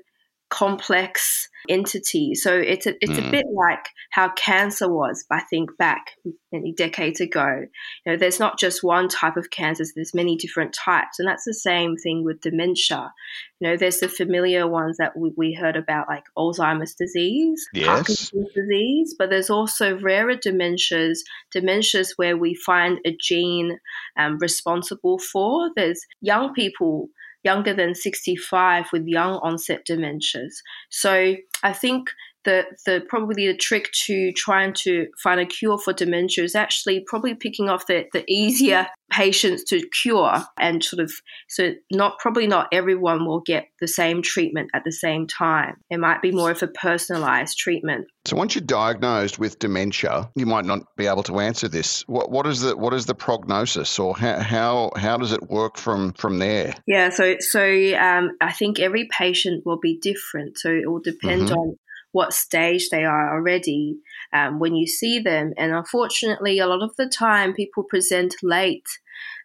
complex 0.52 1.48
entity. 1.66 2.34
So 2.34 2.54
it's 2.54 2.86
a, 2.86 2.92
it's 3.00 3.18
mm. 3.18 3.26
a 3.26 3.30
bit 3.30 3.46
like 3.56 3.88
how 4.10 4.28
cancer 4.32 4.86
was, 4.86 5.24
I 5.30 5.40
think, 5.40 5.70
back 5.78 6.10
many 6.52 6.74
decades 6.74 7.22
ago. 7.22 7.62
You 8.04 8.12
know, 8.12 8.18
there's 8.18 8.38
not 8.38 8.58
just 8.58 8.84
one 8.84 9.08
type 9.08 9.38
of 9.38 9.50
cancers, 9.50 9.92
there's 9.94 10.12
many 10.12 10.36
different 10.36 10.74
types. 10.74 11.18
And 11.18 11.26
that's 11.26 11.46
the 11.46 11.54
same 11.54 11.96
thing 11.96 12.22
with 12.22 12.42
dementia. 12.42 13.14
You 13.60 13.70
know, 13.70 13.76
there's 13.78 14.00
the 14.00 14.10
familiar 14.10 14.68
ones 14.68 14.98
that 14.98 15.16
we, 15.16 15.32
we 15.38 15.54
heard 15.54 15.76
about, 15.76 16.06
like 16.06 16.24
Alzheimer's 16.36 16.94
disease, 16.94 17.66
yes. 17.72 17.86
Parkinson's 17.86 18.52
disease, 18.54 19.14
but 19.18 19.30
there's 19.30 19.50
also 19.50 19.98
rarer 20.00 20.36
dementias, 20.36 21.20
dementias 21.56 22.10
where 22.16 22.36
we 22.36 22.54
find 22.54 22.98
a 23.06 23.16
gene 23.18 23.78
um, 24.18 24.36
responsible 24.38 25.18
for. 25.18 25.70
There's 25.74 26.02
young 26.20 26.52
people 26.52 27.08
younger 27.44 27.74
than 27.74 27.94
65 27.94 28.86
with 28.92 29.06
young 29.06 29.34
onset 29.42 29.86
dementias. 29.86 30.62
So 30.90 31.36
I 31.62 31.72
think 31.72 32.10
the, 32.44 32.64
the 32.86 33.02
probably 33.08 33.46
the 33.46 33.56
trick 33.56 33.90
to 34.06 34.32
trying 34.32 34.72
to 34.74 35.06
find 35.22 35.40
a 35.40 35.46
cure 35.46 35.78
for 35.78 35.92
dementia 35.92 36.44
is 36.44 36.54
actually 36.54 37.04
probably 37.06 37.34
picking 37.34 37.68
off 37.68 37.86
the, 37.86 38.06
the 38.12 38.24
easier 38.28 38.88
patients 39.10 39.62
to 39.64 39.86
cure 40.02 40.42
and 40.58 40.82
sort 40.82 41.02
of 41.02 41.12
so 41.48 41.72
not 41.92 42.18
probably 42.18 42.46
not 42.46 42.68
everyone 42.72 43.26
will 43.26 43.40
get 43.40 43.68
the 43.78 43.86
same 43.86 44.22
treatment 44.22 44.70
at 44.74 44.84
the 44.84 44.92
same 44.92 45.26
time. 45.26 45.76
It 45.90 45.98
might 45.98 46.22
be 46.22 46.32
more 46.32 46.50
of 46.50 46.62
a 46.62 46.68
personalized 46.68 47.58
treatment. 47.58 48.06
So 48.24 48.36
once 48.36 48.54
you're 48.54 48.62
diagnosed 48.64 49.38
with 49.38 49.58
dementia, 49.58 50.30
you 50.34 50.46
might 50.46 50.64
not 50.64 50.96
be 50.96 51.06
able 51.06 51.24
to 51.24 51.40
answer 51.40 51.68
this. 51.68 52.02
What 52.06 52.30
what 52.30 52.46
is 52.46 52.60
the 52.60 52.76
what 52.76 52.94
is 52.94 53.06
the 53.06 53.14
prognosis 53.14 53.98
or 53.98 54.16
how 54.16 54.40
how, 54.40 54.90
how 54.96 55.16
does 55.18 55.32
it 55.32 55.50
work 55.50 55.76
from 55.76 56.12
from 56.14 56.38
there? 56.38 56.74
Yeah, 56.86 57.10
so 57.10 57.36
so 57.40 57.60
um, 57.96 58.30
I 58.40 58.52
think 58.52 58.78
every 58.78 59.08
patient 59.16 59.66
will 59.66 59.78
be 59.78 59.98
different. 59.98 60.58
So 60.58 60.70
it 60.70 60.90
will 60.90 61.00
depend 61.00 61.48
mm-hmm. 61.48 61.58
on 61.58 61.76
what 62.12 62.32
stage 62.32 62.88
they 62.90 63.04
are 63.04 63.34
already 63.34 63.96
um, 64.32 64.58
when 64.58 64.74
you 64.74 64.86
see 64.86 65.18
them. 65.18 65.52
And 65.56 65.72
unfortunately, 65.72 66.58
a 66.58 66.66
lot 66.66 66.82
of 66.82 66.94
the 66.96 67.06
time, 67.06 67.54
people 67.54 67.82
present 67.82 68.34
late 68.42 68.86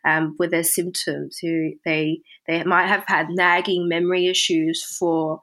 um, 0.05 0.35
with 0.37 0.51
their 0.51 0.63
symptoms. 0.63 1.39
Who 1.41 1.73
they 1.85 2.21
they 2.47 2.63
might 2.63 2.87
have 2.87 3.03
had 3.07 3.27
nagging 3.29 3.87
memory 3.87 4.27
issues 4.27 4.83
for 4.83 5.41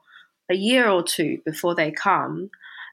a 0.49 0.55
year 0.55 0.87
or 0.89 1.03
two 1.03 1.39
before 1.45 1.75
they 1.75 1.91
come. 1.91 2.49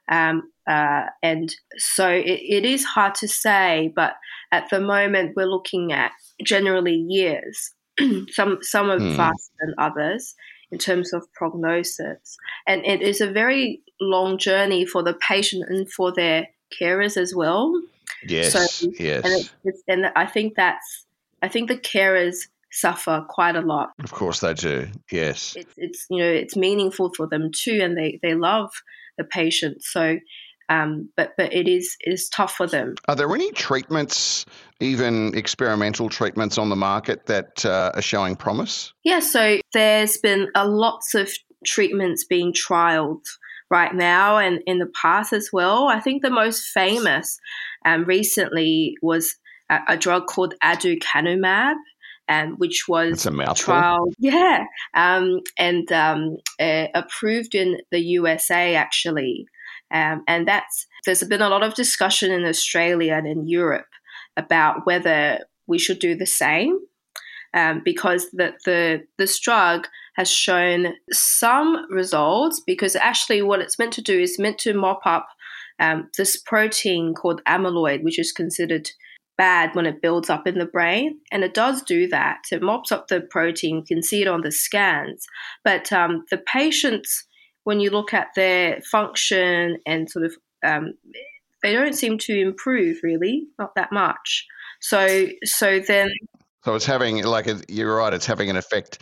Um, 0.09 0.51
uh, 0.67 1.05
and 1.21 1.53
so 1.77 2.09
it, 2.09 2.25
it 2.25 2.65
is 2.65 2.83
hard 2.83 3.15
to 3.15 3.27
say, 3.27 3.91
but 3.95 4.15
at 4.51 4.69
the 4.69 4.79
moment 4.79 5.33
we're 5.35 5.45
looking 5.45 5.91
at 5.91 6.11
generally 6.43 7.05
years. 7.07 7.73
some 8.29 8.57
some 8.61 8.89
are 8.89 8.99
hmm. 8.99 9.15
faster 9.15 9.53
than 9.59 9.75
others, 9.77 10.35
in 10.73 10.79
terms 10.79 11.13
of 11.13 11.31
prognosis. 11.33 12.37
And 12.67 12.83
it 12.83 13.03
is 13.03 13.21
a 13.21 13.31
very 13.31 13.81
long 14.01 14.39
journey 14.39 14.85
for 14.87 15.03
the 15.03 15.13
patient 15.13 15.65
and 15.69 15.89
for 15.89 16.11
their 16.11 16.47
carers 16.81 17.15
as 17.15 17.33
well. 17.35 17.79
Yes, 18.27 18.53
so, 18.53 18.89
yes. 18.99 19.23
And, 19.23 19.51
it, 19.63 19.75
and 19.87 20.05
I 20.15 20.25
think 20.25 20.55
that's, 20.55 21.05
I 21.43 21.47
think 21.47 21.69
the 21.69 21.77
carers 21.77 22.47
suffer 22.71 23.23
quite 23.29 23.55
a 23.55 23.61
lot. 23.61 23.91
Of 24.03 24.11
course 24.11 24.39
they 24.39 24.55
do. 24.55 24.87
Yes. 25.11 25.55
It's, 25.55 25.73
it's 25.77 26.05
you 26.09 26.17
know 26.17 26.29
it's 26.29 26.55
meaningful 26.55 27.11
for 27.15 27.27
them 27.27 27.51
too, 27.53 27.79
and 27.83 27.95
they 27.95 28.19
they 28.23 28.33
love 28.33 28.71
the 29.17 29.23
patient. 29.23 29.83
So, 29.83 30.17
um, 30.69 31.09
but 31.17 31.33
but 31.37 31.53
it 31.53 31.67
is 31.67 31.95
it 32.01 32.13
is 32.13 32.29
tough 32.29 32.55
for 32.55 32.67
them. 32.67 32.95
Are 33.07 33.15
there 33.15 33.33
any 33.33 33.51
treatments, 33.51 34.45
even 34.79 35.35
experimental 35.35 36.09
treatments, 36.09 36.57
on 36.57 36.69
the 36.69 36.75
market 36.75 37.25
that 37.27 37.65
uh, 37.65 37.91
are 37.95 38.01
showing 38.01 38.35
promise? 38.35 38.93
Yeah. 39.03 39.19
So 39.19 39.59
there's 39.73 40.17
been 40.17 40.49
a 40.55 40.67
lots 40.67 41.15
of 41.15 41.31
treatments 41.65 42.25
being 42.25 42.53
trialed 42.53 43.23
right 43.69 43.93
now 43.93 44.37
and 44.37 44.61
in 44.65 44.79
the 44.79 44.91
past 45.01 45.33
as 45.33 45.49
well. 45.51 45.87
I 45.87 45.99
think 45.99 46.21
the 46.21 46.29
most 46.29 46.67
famous 46.67 47.39
um, 47.85 48.05
recently 48.05 48.95
was 49.01 49.35
a, 49.69 49.79
a 49.89 49.97
drug 49.97 50.27
called 50.27 50.53
aducanumab. 50.63 51.75
Um, 52.29 52.53
which 52.53 52.85
was 52.87 53.25
a 53.25 53.53
trial, 53.53 54.07
yeah, 54.17 54.63
um, 54.93 55.41
and 55.57 55.91
um, 55.91 56.37
uh, 56.57 56.87
approved 56.95 57.53
in 57.53 57.79
the 57.91 57.99
USA 57.99 58.75
actually, 58.75 59.45
um, 59.93 60.23
and 60.27 60.47
that's 60.47 60.87
there's 61.05 61.23
been 61.23 61.41
a 61.41 61.49
lot 61.49 61.63
of 61.63 61.75
discussion 61.75 62.31
in 62.31 62.45
Australia 62.45 63.13
and 63.13 63.27
in 63.27 63.47
Europe 63.47 63.87
about 64.35 64.85
whether 64.85 65.39
we 65.67 65.77
should 65.77 65.99
do 65.99 66.15
the 66.15 66.25
same, 66.25 66.79
um, 67.53 67.81
because 67.85 68.29
the, 68.31 68.53
the 68.65 69.03
this 69.17 69.39
drug 69.39 69.87
has 70.15 70.29
shown 70.29 70.93
some 71.11 71.85
results 71.91 72.61
because 72.65 72.95
actually 72.95 73.41
what 73.41 73.59
it's 73.59 73.79
meant 73.79 73.93
to 73.93 74.01
do 74.01 74.19
is 74.19 74.39
meant 74.39 74.59
to 74.59 74.73
mop 74.73 75.01
up 75.05 75.27
um, 75.79 76.09
this 76.17 76.37
protein 76.37 77.13
called 77.13 77.41
amyloid, 77.47 78.03
which 78.03 78.19
is 78.19 78.31
considered 78.31 78.89
bad 79.37 79.73
when 79.75 79.85
it 79.85 80.01
builds 80.01 80.29
up 80.29 80.45
in 80.45 80.59
the 80.59 80.65
brain. 80.65 81.19
And 81.31 81.43
it 81.43 81.53
does 81.53 81.81
do 81.81 82.07
that. 82.09 82.43
It 82.51 82.61
mops 82.61 82.91
up 82.91 83.07
the 83.07 83.21
protein. 83.21 83.77
You 83.77 83.83
can 83.83 84.03
see 84.03 84.21
it 84.21 84.27
on 84.27 84.41
the 84.41 84.51
scans. 84.51 85.25
But 85.63 85.91
um, 85.91 86.25
the 86.29 86.37
patients, 86.37 87.25
when 87.63 87.79
you 87.79 87.89
look 87.89 88.13
at 88.13 88.27
their 88.35 88.81
function 88.81 89.77
and 89.85 90.09
sort 90.09 90.25
of, 90.25 90.35
um, 90.63 90.93
they 91.61 91.73
don't 91.73 91.93
seem 91.95 92.17
to 92.19 92.39
improve 92.39 92.97
really, 93.03 93.47
not 93.57 93.75
that 93.75 93.91
much. 93.91 94.45
So, 94.81 95.27
so 95.43 95.79
then. 95.79 96.09
So 96.65 96.75
it's 96.75 96.85
having, 96.85 97.23
like, 97.23 97.47
you're 97.67 97.95
right, 97.95 98.13
it's 98.13 98.25
having 98.25 98.49
an 98.49 98.55
effect 98.55 98.99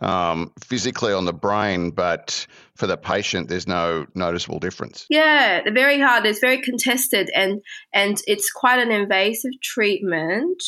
um, 0.00 0.52
physically 0.64 1.12
on 1.12 1.24
the 1.24 1.32
brain, 1.32 1.90
but 1.90 2.46
for 2.76 2.86
the 2.86 2.96
patient, 2.96 3.48
there's 3.48 3.66
no 3.66 4.06
noticeable 4.14 4.58
difference. 4.58 5.06
Yeah, 5.08 5.62
very 5.72 6.00
hard. 6.00 6.26
It's 6.26 6.40
very 6.40 6.60
contested, 6.60 7.30
and 7.34 7.60
and 7.92 8.20
it's 8.26 8.50
quite 8.50 8.78
an 8.78 8.90
invasive 8.90 9.52
treatment. 9.62 10.62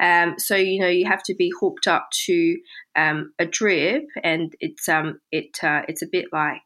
Um, 0.00 0.36
so 0.38 0.54
you 0.54 0.80
know 0.80 0.88
you 0.88 1.06
have 1.06 1.22
to 1.24 1.34
be 1.34 1.50
hooked 1.60 1.88
up 1.88 2.08
to 2.26 2.56
um, 2.96 3.32
a 3.38 3.46
drip, 3.46 4.04
and 4.22 4.54
it's 4.60 4.88
um 4.88 5.20
it 5.32 5.58
uh, 5.62 5.82
it's 5.88 6.02
a 6.02 6.08
bit 6.10 6.26
like 6.32 6.62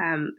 um, 0.00 0.32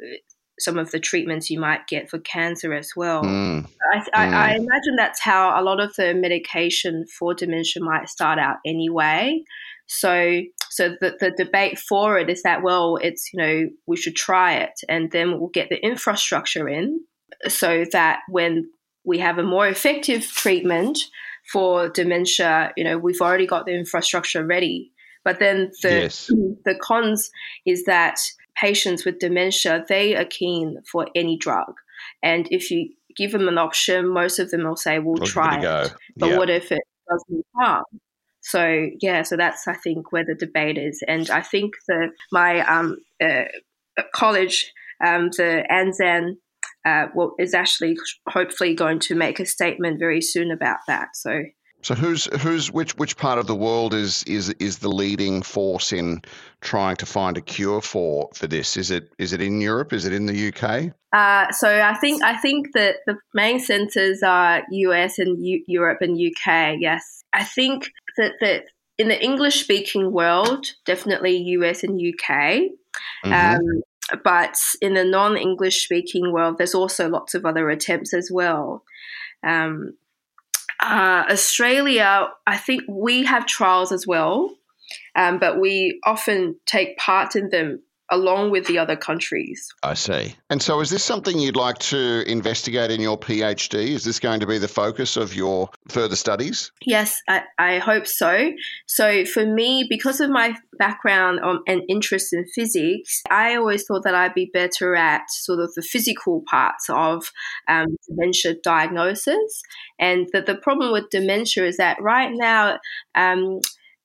some 0.59 0.77
of 0.77 0.91
the 0.91 0.99
treatments 0.99 1.49
you 1.49 1.59
might 1.59 1.87
get 1.87 2.09
for 2.09 2.19
cancer 2.19 2.73
as 2.73 2.91
well. 2.95 3.23
Mm. 3.23 3.67
I, 3.91 3.97
I, 4.13 4.27
mm. 4.27 4.33
I, 4.33 4.55
imagine 4.55 4.95
that's 4.95 5.21
how 5.21 5.59
a 5.59 5.63
lot 5.63 5.79
of 5.79 5.93
the 5.95 6.13
medication 6.13 7.05
for 7.07 7.33
dementia 7.33 7.83
might 7.83 8.09
start 8.09 8.39
out 8.39 8.57
anyway. 8.65 9.43
So, 9.87 10.41
so 10.69 10.95
the, 11.01 11.17
the 11.19 11.31
debate 11.31 11.77
for 11.77 12.17
it 12.17 12.29
is 12.29 12.43
that 12.43 12.63
well, 12.63 12.97
it's 12.97 13.29
you 13.33 13.39
know 13.39 13.69
we 13.87 13.97
should 13.97 14.15
try 14.15 14.55
it, 14.55 14.79
and 14.87 15.11
then 15.11 15.39
we'll 15.39 15.49
get 15.49 15.69
the 15.69 15.83
infrastructure 15.83 16.69
in, 16.69 17.01
so 17.47 17.83
that 17.91 18.19
when 18.29 18.69
we 19.03 19.17
have 19.17 19.37
a 19.37 19.43
more 19.43 19.67
effective 19.67 20.23
treatment 20.23 20.99
for 21.51 21.89
dementia, 21.89 22.71
you 22.77 22.85
know 22.85 22.97
we've 22.97 23.21
already 23.21 23.47
got 23.47 23.65
the 23.65 23.73
infrastructure 23.73 24.45
ready. 24.45 24.91
But 25.25 25.39
then 25.39 25.71
the 25.81 25.89
yes. 25.89 26.27
the 26.65 26.75
cons 26.81 27.29
is 27.65 27.83
that 27.85 28.19
patients 28.59 29.05
with 29.05 29.19
dementia 29.19 29.85
they 29.87 30.15
are 30.15 30.25
keen 30.25 30.77
for 30.91 31.07
any 31.15 31.37
drug, 31.37 31.73
and 32.23 32.47
if 32.51 32.71
you 32.71 32.89
give 33.17 33.31
them 33.31 33.47
an 33.47 33.57
option, 33.57 34.07
most 34.07 34.39
of 34.39 34.51
them 34.51 34.63
will 34.63 34.75
say, 34.75 34.99
"We'll 34.99 35.17
try 35.25 35.59
it." 35.59 35.93
But 36.17 36.29
what 36.37 36.49
if 36.49 36.71
it 36.71 36.81
doesn't 37.09 37.45
harm? 37.55 37.83
So 38.41 38.87
yeah, 39.01 39.21
so 39.23 39.37
that's 39.37 39.67
I 39.67 39.73
think 39.73 40.11
where 40.11 40.25
the 40.25 40.35
debate 40.35 40.77
is, 40.77 41.03
and 41.07 41.29
I 41.29 41.41
think 41.41 41.73
the 41.87 42.09
my 42.31 42.61
um, 42.67 42.97
uh, 43.23 43.43
college, 44.13 44.73
um, 45.05 45.29
the 45.29 45.63
ANZAN, 45.69 46.37
uh, 46.85 47.07
well, 47.15 47.35
is 47.39 47.53
actually 47.53 47.97
hopefully 48.27 48.73
going 48.73 48.99
to 48.99 49.15
make 49.15 49.39
a 49.39 49.45
statement 49.45 49.99
very 49.99 50.21
soon 50.21 50.51
about 50.51 50.79
that. 50.87 51.09
So 51.15 51.43
so 51.83 51.95
who's 51.95 52.25
who's 52.41 52.71
which 52.71 52.95
which 52.97 53.17
part 53.17 53.39
of 53.39 53.47
the 53.47 53.55
world 53.55 53.93
is 53.93 54.23
is 54.23 54.49
is 54.59 54.79
the 54.79 54.89
leading 54.89 55.41
force 55.41 55.91
in 55.91 56.21
trying 56.61 56.95
to 56.97 57.05
find 57.05 57.37
a 57.37 57.41
cure 57.41 57.81
for 57.81 58.29
for 58.33 58.47
this? 58.47 58.77
Is 58.77 58.91
it 58.91 59.11
is 59.17 59.33
it 59.33 59.41
in 59.41 59.61
Europe? 59.61 59.93
Is 59.93 60.05
it 60.05 60.13
in 60.13 60.25
the 60.25 60.49
UK? 60.49 60.93
Uh, 61.13 61.51
so 61.51 61.81
I 61.83 61.95
think 61.95 62.23
I 62.23 62.37
think 62.37 62.73
that 62.73 62.97
the 63.07 63.17
main 63.33 63.59
centres 63.59 64.23
are 64.23 64.63
US 64.69 65.19
and 65.19 65.43
U- 65.45 65.63
Europe 65.67 66.01
and 66.01 66.17
UK. 66.17 66.77
Yes, 66.79 67.23
I 67.33 67.43
think 67.43 67.91
that 68.17 68.33
that 68.41 68.65
in 68.97 69.07
the 69.07 69.21
English 69.21 69.61
speaking 69.61 70.11
world, 70.11 70.67
definitely 70.85 71.37
US 71.37 71.83
and 71.83 71.99
UK. 71.99 72.69
Mm-hmm. 73.25 73.33
Um, 73.33 73.81
but 74.23 74.57
in 74.81 74.93
the 74.93 75.05
non 75.05 75.37
English 75.37 75.83
speaking 75.83 76.31
world, 76.31 76.57
there's 76.57 76.75
also 76.75 77.09
lots 77.09 77.33
of 77.33 77.45
other 77.45 77.69
attempts 77.69 78.13
as 78.13 78.29
well. 78.31 78.83
Um, 79.43 79.93
uh, 80.81 81.25
Australia, 81.29 82.29
I 82.47 82.57
think 82.57 82.83
we 82.89 83.23
have 83.25 83.45
trials 83.45 83.91
as 83.91 84.07
well, 84.07 84.55
um, 85.15 85.39
but 85.39 85.59
we 85.59 85.99
often 86.05 86.55
take 86.65 86.97
part 86.97 87.35
in 87.35 87.49
them 87.49 87.81
along 88.11 88.51
with 88.51 88.67
the 88.67 88.77
other 88.77 88.97
countries. 88.97 89.69
I 89.81 89.93
see. 89.93 90.35
And 90.49 90.61
so, 90.61 90.81
is 90.81 90.89
this 90.89 91.03
something 91.03 91.39
you'd 91.39 91.55
like 91.55 91.79
to 91.79 92.29
investigate 92.29 92.91
in 92.91 93.01
your 93.01 93.17
PhD? 93.17 93.87
Is 93.89 94.03
this 94.03 94.19
going 94.19 94.41
to 94.41 94.47
be 94.47 94.57
the 94.57 94.67
focus 94.67 95.17
of 95.17 95.33
your 95.33 95.69
further 95.87 96.17
studies? 96.17 96.71
Yes, 96.85 97.21
I, 97.27 97.43
I 97.57 97.79
hope 97.79 98.05
so. 98.05 98.51
So, 98.85 99.25
for 99.25 99.45
me, 99.45 99.87
because 99.89 100.19
of 100.19 100.29
my 100.29 100.55
background 100.77 101.39
on, 101.39 101.63
and 101.67 101.81
interest 101.87 102.33
in 102.33 102.45
physics, 102.53 103.23
I 103.29 103.55
always 103.55 103.85
thought 103.85 104.03
that 104.03 104.15
I'd 104.15 104.33
be 104.33 104.51
better 104.53 104.95
at 104.95 105.29
sort 105.29 105.59
of 105.59 105.73
the 105.75 105.81
physical 105.81 106.43
parts 106.49 106.89
of 106.89 107.31
um, 107.67 107.97
dementia 108.07 108.55
diagnosis. 108.61 109.63
And 109.99 110.27
that 110.33 110.47
the 110.47 110.55
problem 110.55 110.91
with 110.91 111.09
dementia 111.11 111.65
is 111.65 111.77
that 111.77 112.01
right 112.01 112.31
now, 112.33 112.79
um, 113.15 113.61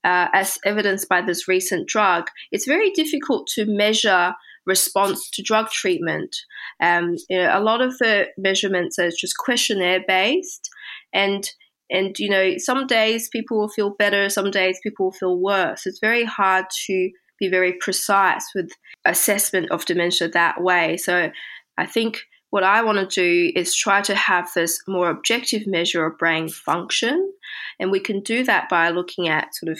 uh, 0.07 0.29
as 0.33 0.57
evidenced 0.63 1.09
by 1.09 1.21
this 1.21 1.49
recent 1.49 1.85
drug, 1.85 2.29
it's 2.53 2.65
very 2.65 2.91
difficult 2.91 3.45
to 3.47 3.65
measure 3.65 4.33
response 4.65 5.29
to 5.31 5.43
drug 5.43 5.69
treatment. 5.69 6.33
Um, 6.81 7.15
you 7.29 7.37
know, 7.37 7.49
a 7.51 7.59
lot 7.59 7.81
of 7.81 7.97
the 7.97 8.27
measurements 8.37 8.97
are 8.97 9.09
just 9.09 9.37
questionnaire 9.37 10.03
based, 10.07 10.69
and 11.13 11.49
and 11.89 12.17
you 12.19 12.29
know 12.29 12.53
some 12.57 12.87
days 12.87 13.27
people 13.27 13.57
will 13.59 13.69
feel 13.69 13.95
better, 13.99 14.29
some 14.29 14.49
days 14.49 14.79
people 14.81 15.07
will 15.07 15.11
feel 15.11 15.37
worse. 15.37 15.85
It's 15.85 15.99
very 15.99 16.23
hard 16.23 16.65
to 16.85 17.09
be 17.37 17.49
very 17.49 17.73
precise 17.73 18.45
with 18.55 18.69
assessment 19.03 19.71
of 19.71 19.85
dementia 19.85 20.29
that 20.29 20.61
way. 20.61 20.95
So 20.95 21.31
I 21.77 21.85
think 21.85 22.21
what 22.49 22.63
I 22.63 22.81
want 22.81 22.97
to 22.97 23.05
do 23.21 23.51
is 23.59 23.75
try 23.75 24.01
to 24.01 24.15
have 24.15 24.49
this 24.55 24.81
more 24.87 25.09
objective 25.09 25.67
measure 25.67 26.05
of 26.05 26.17
brain 26.17 26.47
function. 26.49 27.33
And 27.79 27.91
we 27.91 27.99
can 27.99 28.21
do 28.21 28.43
that 28.45 28.69
by 28.69 28.89
looking 28.89 29.27
at 29.27 29.53
sort 29.55 29.73
of 29.73 29.79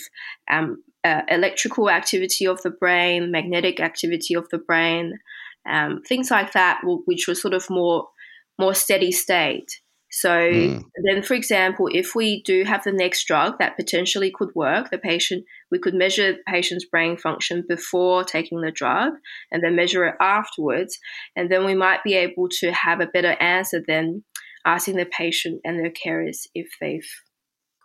um, 0.51 0.84
uh, 1.03 1.21
electrical 1.30 1.89
activity 1.89 2.45
of 2.45 2.62
the 2.63 2.69
brain, 2.69 3.32
magnetic 3.32 3.80
activity 3.80 4.34
of 4.34 4.49
the 4.49 4.58
brain, 4.58 5.19
um, 5.67 6.01
things 6.08 6.30
like 6.30 6.53
that, 6.53 6.82
which 6.84 7.27
were 7.27 7.36
sort 7.36 7.53
of 7.53 7.69
more 7.69 8.08
more 8.60 8.73
steady 8.73 9.12
state. 9.12 9.80
So 10.10 10.30
mm. 10.30 10.84
then, 11.04 11.22
for 11.22 11.34
example, 11.34 11.89
if 11.91 12.15
we 12.15 12.41
do 12.43 12.63
have 12.63 12.84
the 12.84 12.93
next 12.93 13.26
drug 13.26 13.60
that 13.60 13.76
potentially 13.76 14.32
could 14.32 14.50
work, 14.56 14.89
the 14.89 14.98
patient 14.98 15.46
we 15.70 15.80
could 15.80 15.93
measure 15.93 16.34
the 16.34 16.39
patient's 16.48 16.86
brain 16.86 17.17
function 17.17 17.65
before 17.67 18.24
taking 18.24 18.62
the 18.62 18.72
drug, 18.72 19.13
and 19.52 19.62
then 19.62 19.76
measure 19.76 20.06
it 20.06 20.15
afterwards, 20.22 20.98
and 21.36 21.52
then 21.52 21.65
we 21.65 21.76
might 21.76 22.04
be 22.04 22.13
able 22.13 22.48
to 22.60 22.72
have 22.72 23.02
a 23.02 23.08
better 23.08 23.36
answer 23.41 23.84
than 23.86 24.24
asking 24.65 24.96
the 24.96 25.06
patient 25.06 25.62
and 25.63 25.80
their 25.80 25.91
carers 25.91 26.48
if 26.56 26.67
they've 26.80 27.10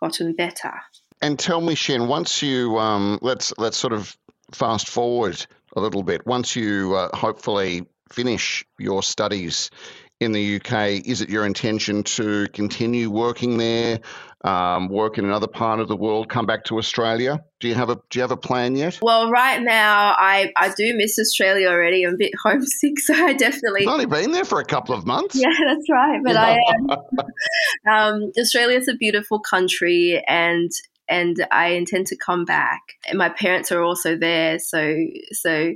gotten 0.01 0.33
better. 0.33 0.73
And 1.21 1.37
tell 1.37 1.61
me, 1.61 1.75
Xin, 1.75 2.07
once 2.07 2.41
you 2.41 2.77
um, 2.77 3.19
let's 3.21 3.53
let's 3.57 3.77
sort 3.77 3.93
of 3.93 4.17
fast 4.51 4.89
forward 4.89 5.45
a 5.75 5.81
little 5.81 6.03
bit. 6.03 6.25
Once 6.25 6.55
you 6.55 6.95
uh, 6.95 7.15
hopefully 7.15 7.85
finish 8.11 8.65
your 8.77 9.01
studies 9.01 9.71
in 10.19 10.31
the 10.31 10.55
UK. 10.55 11.05
Is 11.05 11.21
it 11.21 11.29
your 11.29 11.45
intention 11.45 12.03
to 12.03 12.47
continue 12.53 13.09
working 13.09 13.57
there, 13.57 13.99
um, 14.43 14.89
work 14.89 15.17
in 15.17 15.25
another 15.25 15.47
part 15.47 15.79
of 15.79 15.87
the 15.87 15.95
world, 15.95 16.29
come 16.29 16.45
back 16.45 16.65
to 16.65 16.77
Australia? 16.77 17.43
Do 17.59 17.67
you 17.67 17.75
have 17.75 17.89
a 17.89 17.95
Do 17.95 18.19
you 18.19 18.21
have 18.21 18.31
a 18.31 18.37
plan 18.37 18.75
yet? 18.75 18.99
Well, 19.01 19.29
right 19.29 19.61
now 19.61 20.15
I 20.17 20.51
I 20.55 20.73
do 20.75 20.95
miss 20.95 21.17
Australia 21.19 21.69
already. 21.69 22.05
I'm 22.05 22.15
a 22.15 22.17
bit 22.17 22.33
homesick, 22.43 22.99
so 22.99 23.13
I 23.13 23.33
definitely. 23.33 23.81
You've 23.81 23.91
only 23.91 24.05
been 24.05 24.31
there 24.31 24.45
for 24.45 24.59
a 24.59 24.65
couple 24.65 24.95
of 24.95 25.05
months. 25.05 25.35
Yeah, 25.35 25.47
that's 25.67 25.89
right. 25.89 26.19
But 26.23 26.37
I 26.37 26.57
am. 26.57 26.89
um, 27.91 28.31
Australia 28.39 28.77
is 28.77 28.87
a 28.87 28.95
beautiful 28.95 29.39
country, 29.39 30.23
and 30.27 30.71
and 31.09 31.45
I 31.51 31.69
intend 31.69 32.07
to 32.07 32.17
come 32.17 32.45
back. 32.45 32.81
And 33.07 33.17
my 33.17 33.29
parents 33.29 33.71
are 33.71 33.81
also 33.81 34.17
there, 34.17 34.59
so 34.59 34.95
so 35.31 35.73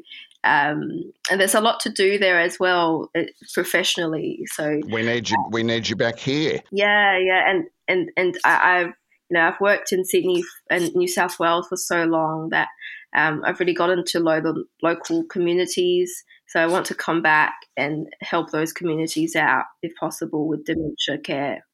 um, 0.48 1.12
and 1.30 1.40
there's 1.40 1.56
a 1.56 1.62
lot 1.62 1.80
to 1.82 1.90
do 1.90 2.18
there 2.18 2.40
as 2.40 2.60
well 2.60 3.10
uh, 3.16 3.24
professionally. 3.54 4.40
So 4.54 4.80
we 4.90 5.04
need 5.04 5.30
you. 5.30 5.38
We 5.52 5.64
need 5.64 5.88
you 5.88 5.96
back 5.96 6.18
here. 6.18 6.62
Yeah, 6.72 7.18
yeah, 7.18 7.50
and 7.50 7.66
and 7.88 8.10
and 8.16 8.38
I, 8.46 8.80
I've 8.80 8.94
you 9.30 9.34
know 9.34 9.42
I've 9.42 9.60
worked 9.60 9.92
in 9.92 10.06
Sydney 10.06 10.44
and 10.70 10.94
New 10.96 11.08
South 11.08 11.40
Wales 11.40 11.68
for 11.68 11.76
so 11.76 12.06
long 12.06 12.50
that 12.50 12.70
um, 13.16 13.42
I've 13.46 13.60
really 13.60 13.74
gotten 13.74 14.04
to 14.06 14.20
know 14.20 14.42
the 14.42 14.64
local 14.82 15.24
communities. 15.26 16.24
So 16.48 16.62
I 16.62 16.68
want 16.68 16.86
to 16.88 16.96
come 16.96 17.22
back 17.22 17.56
and 17.76 18.08
help 18.22 18.52
those 18.52 18.72
communities 18.72 19.36
out 19.36 19.66
if 19.82 19.94
possible 19.96 20.48
with 20.48 20.66
dementia 20.66 21.18
care. 21.22 21.66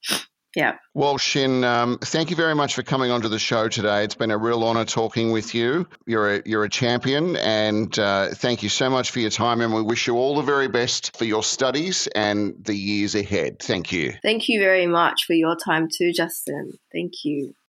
Yeah. 0.55 0.77
Well, 0.93 1.17
Xin, 1.17 1.63
um, 1.63 1.97
thank 1.99 2.29
you 2.29 2.35
very 2.35 2.53
much 2.53 2.75
for 2.75 2.83
coming 2.83 3.09
onto 3.09 3.27
the 3.27 3.39
show 3.39 3.67
today. 3.67 4.03
It's 4.03 4.13
been 4.13 4.29
a 4.29 4.37
real 4.37 4.63
honour 4.63 4.85
talking 4.85 5.31
with 5.31 5.55
you. 5.55 5.87
You're 6.05 6.35
a, 6.35 6.41
you're 6.45 6.63
a 6.63 6.69
champion, 6.69 7.35
and 7.37 7.97
uh, 7.97 8.29
thank 8.29 8.61
you 8.61 8.69
so 8.69 8.89
much 8.89 9.09
for 9.09 9.19
your 9.19 9.31
time. 9.31 9.61
And 9.61 9.73
we 9.73 9.81
wish 9.81 10.05
you 10.05 10.15
all 10.15 10.35
the 10.35 10.43
very 10.43 10.67
best 10.67 11.17
for 11.17 11.25
your 11.25 11.43
studies 11.43 12.07
and 12.13 12.53
the 12.63 12.75
years 12.75 13.15
ahead. 13.15 13.59
Thank 13.59 13.91
you. 13.91 14.13
Thank 14.21 14.47
you 14.47 14.59
very 14.59 14.85
much 14.85 15.25
for 15.25 15.33
your 15.33 15.55
time 15.55 15.87
too, 15.91 16.13
Justin. 16.13 16.73
Thank 16.91 17.25
you. 17.25 17.55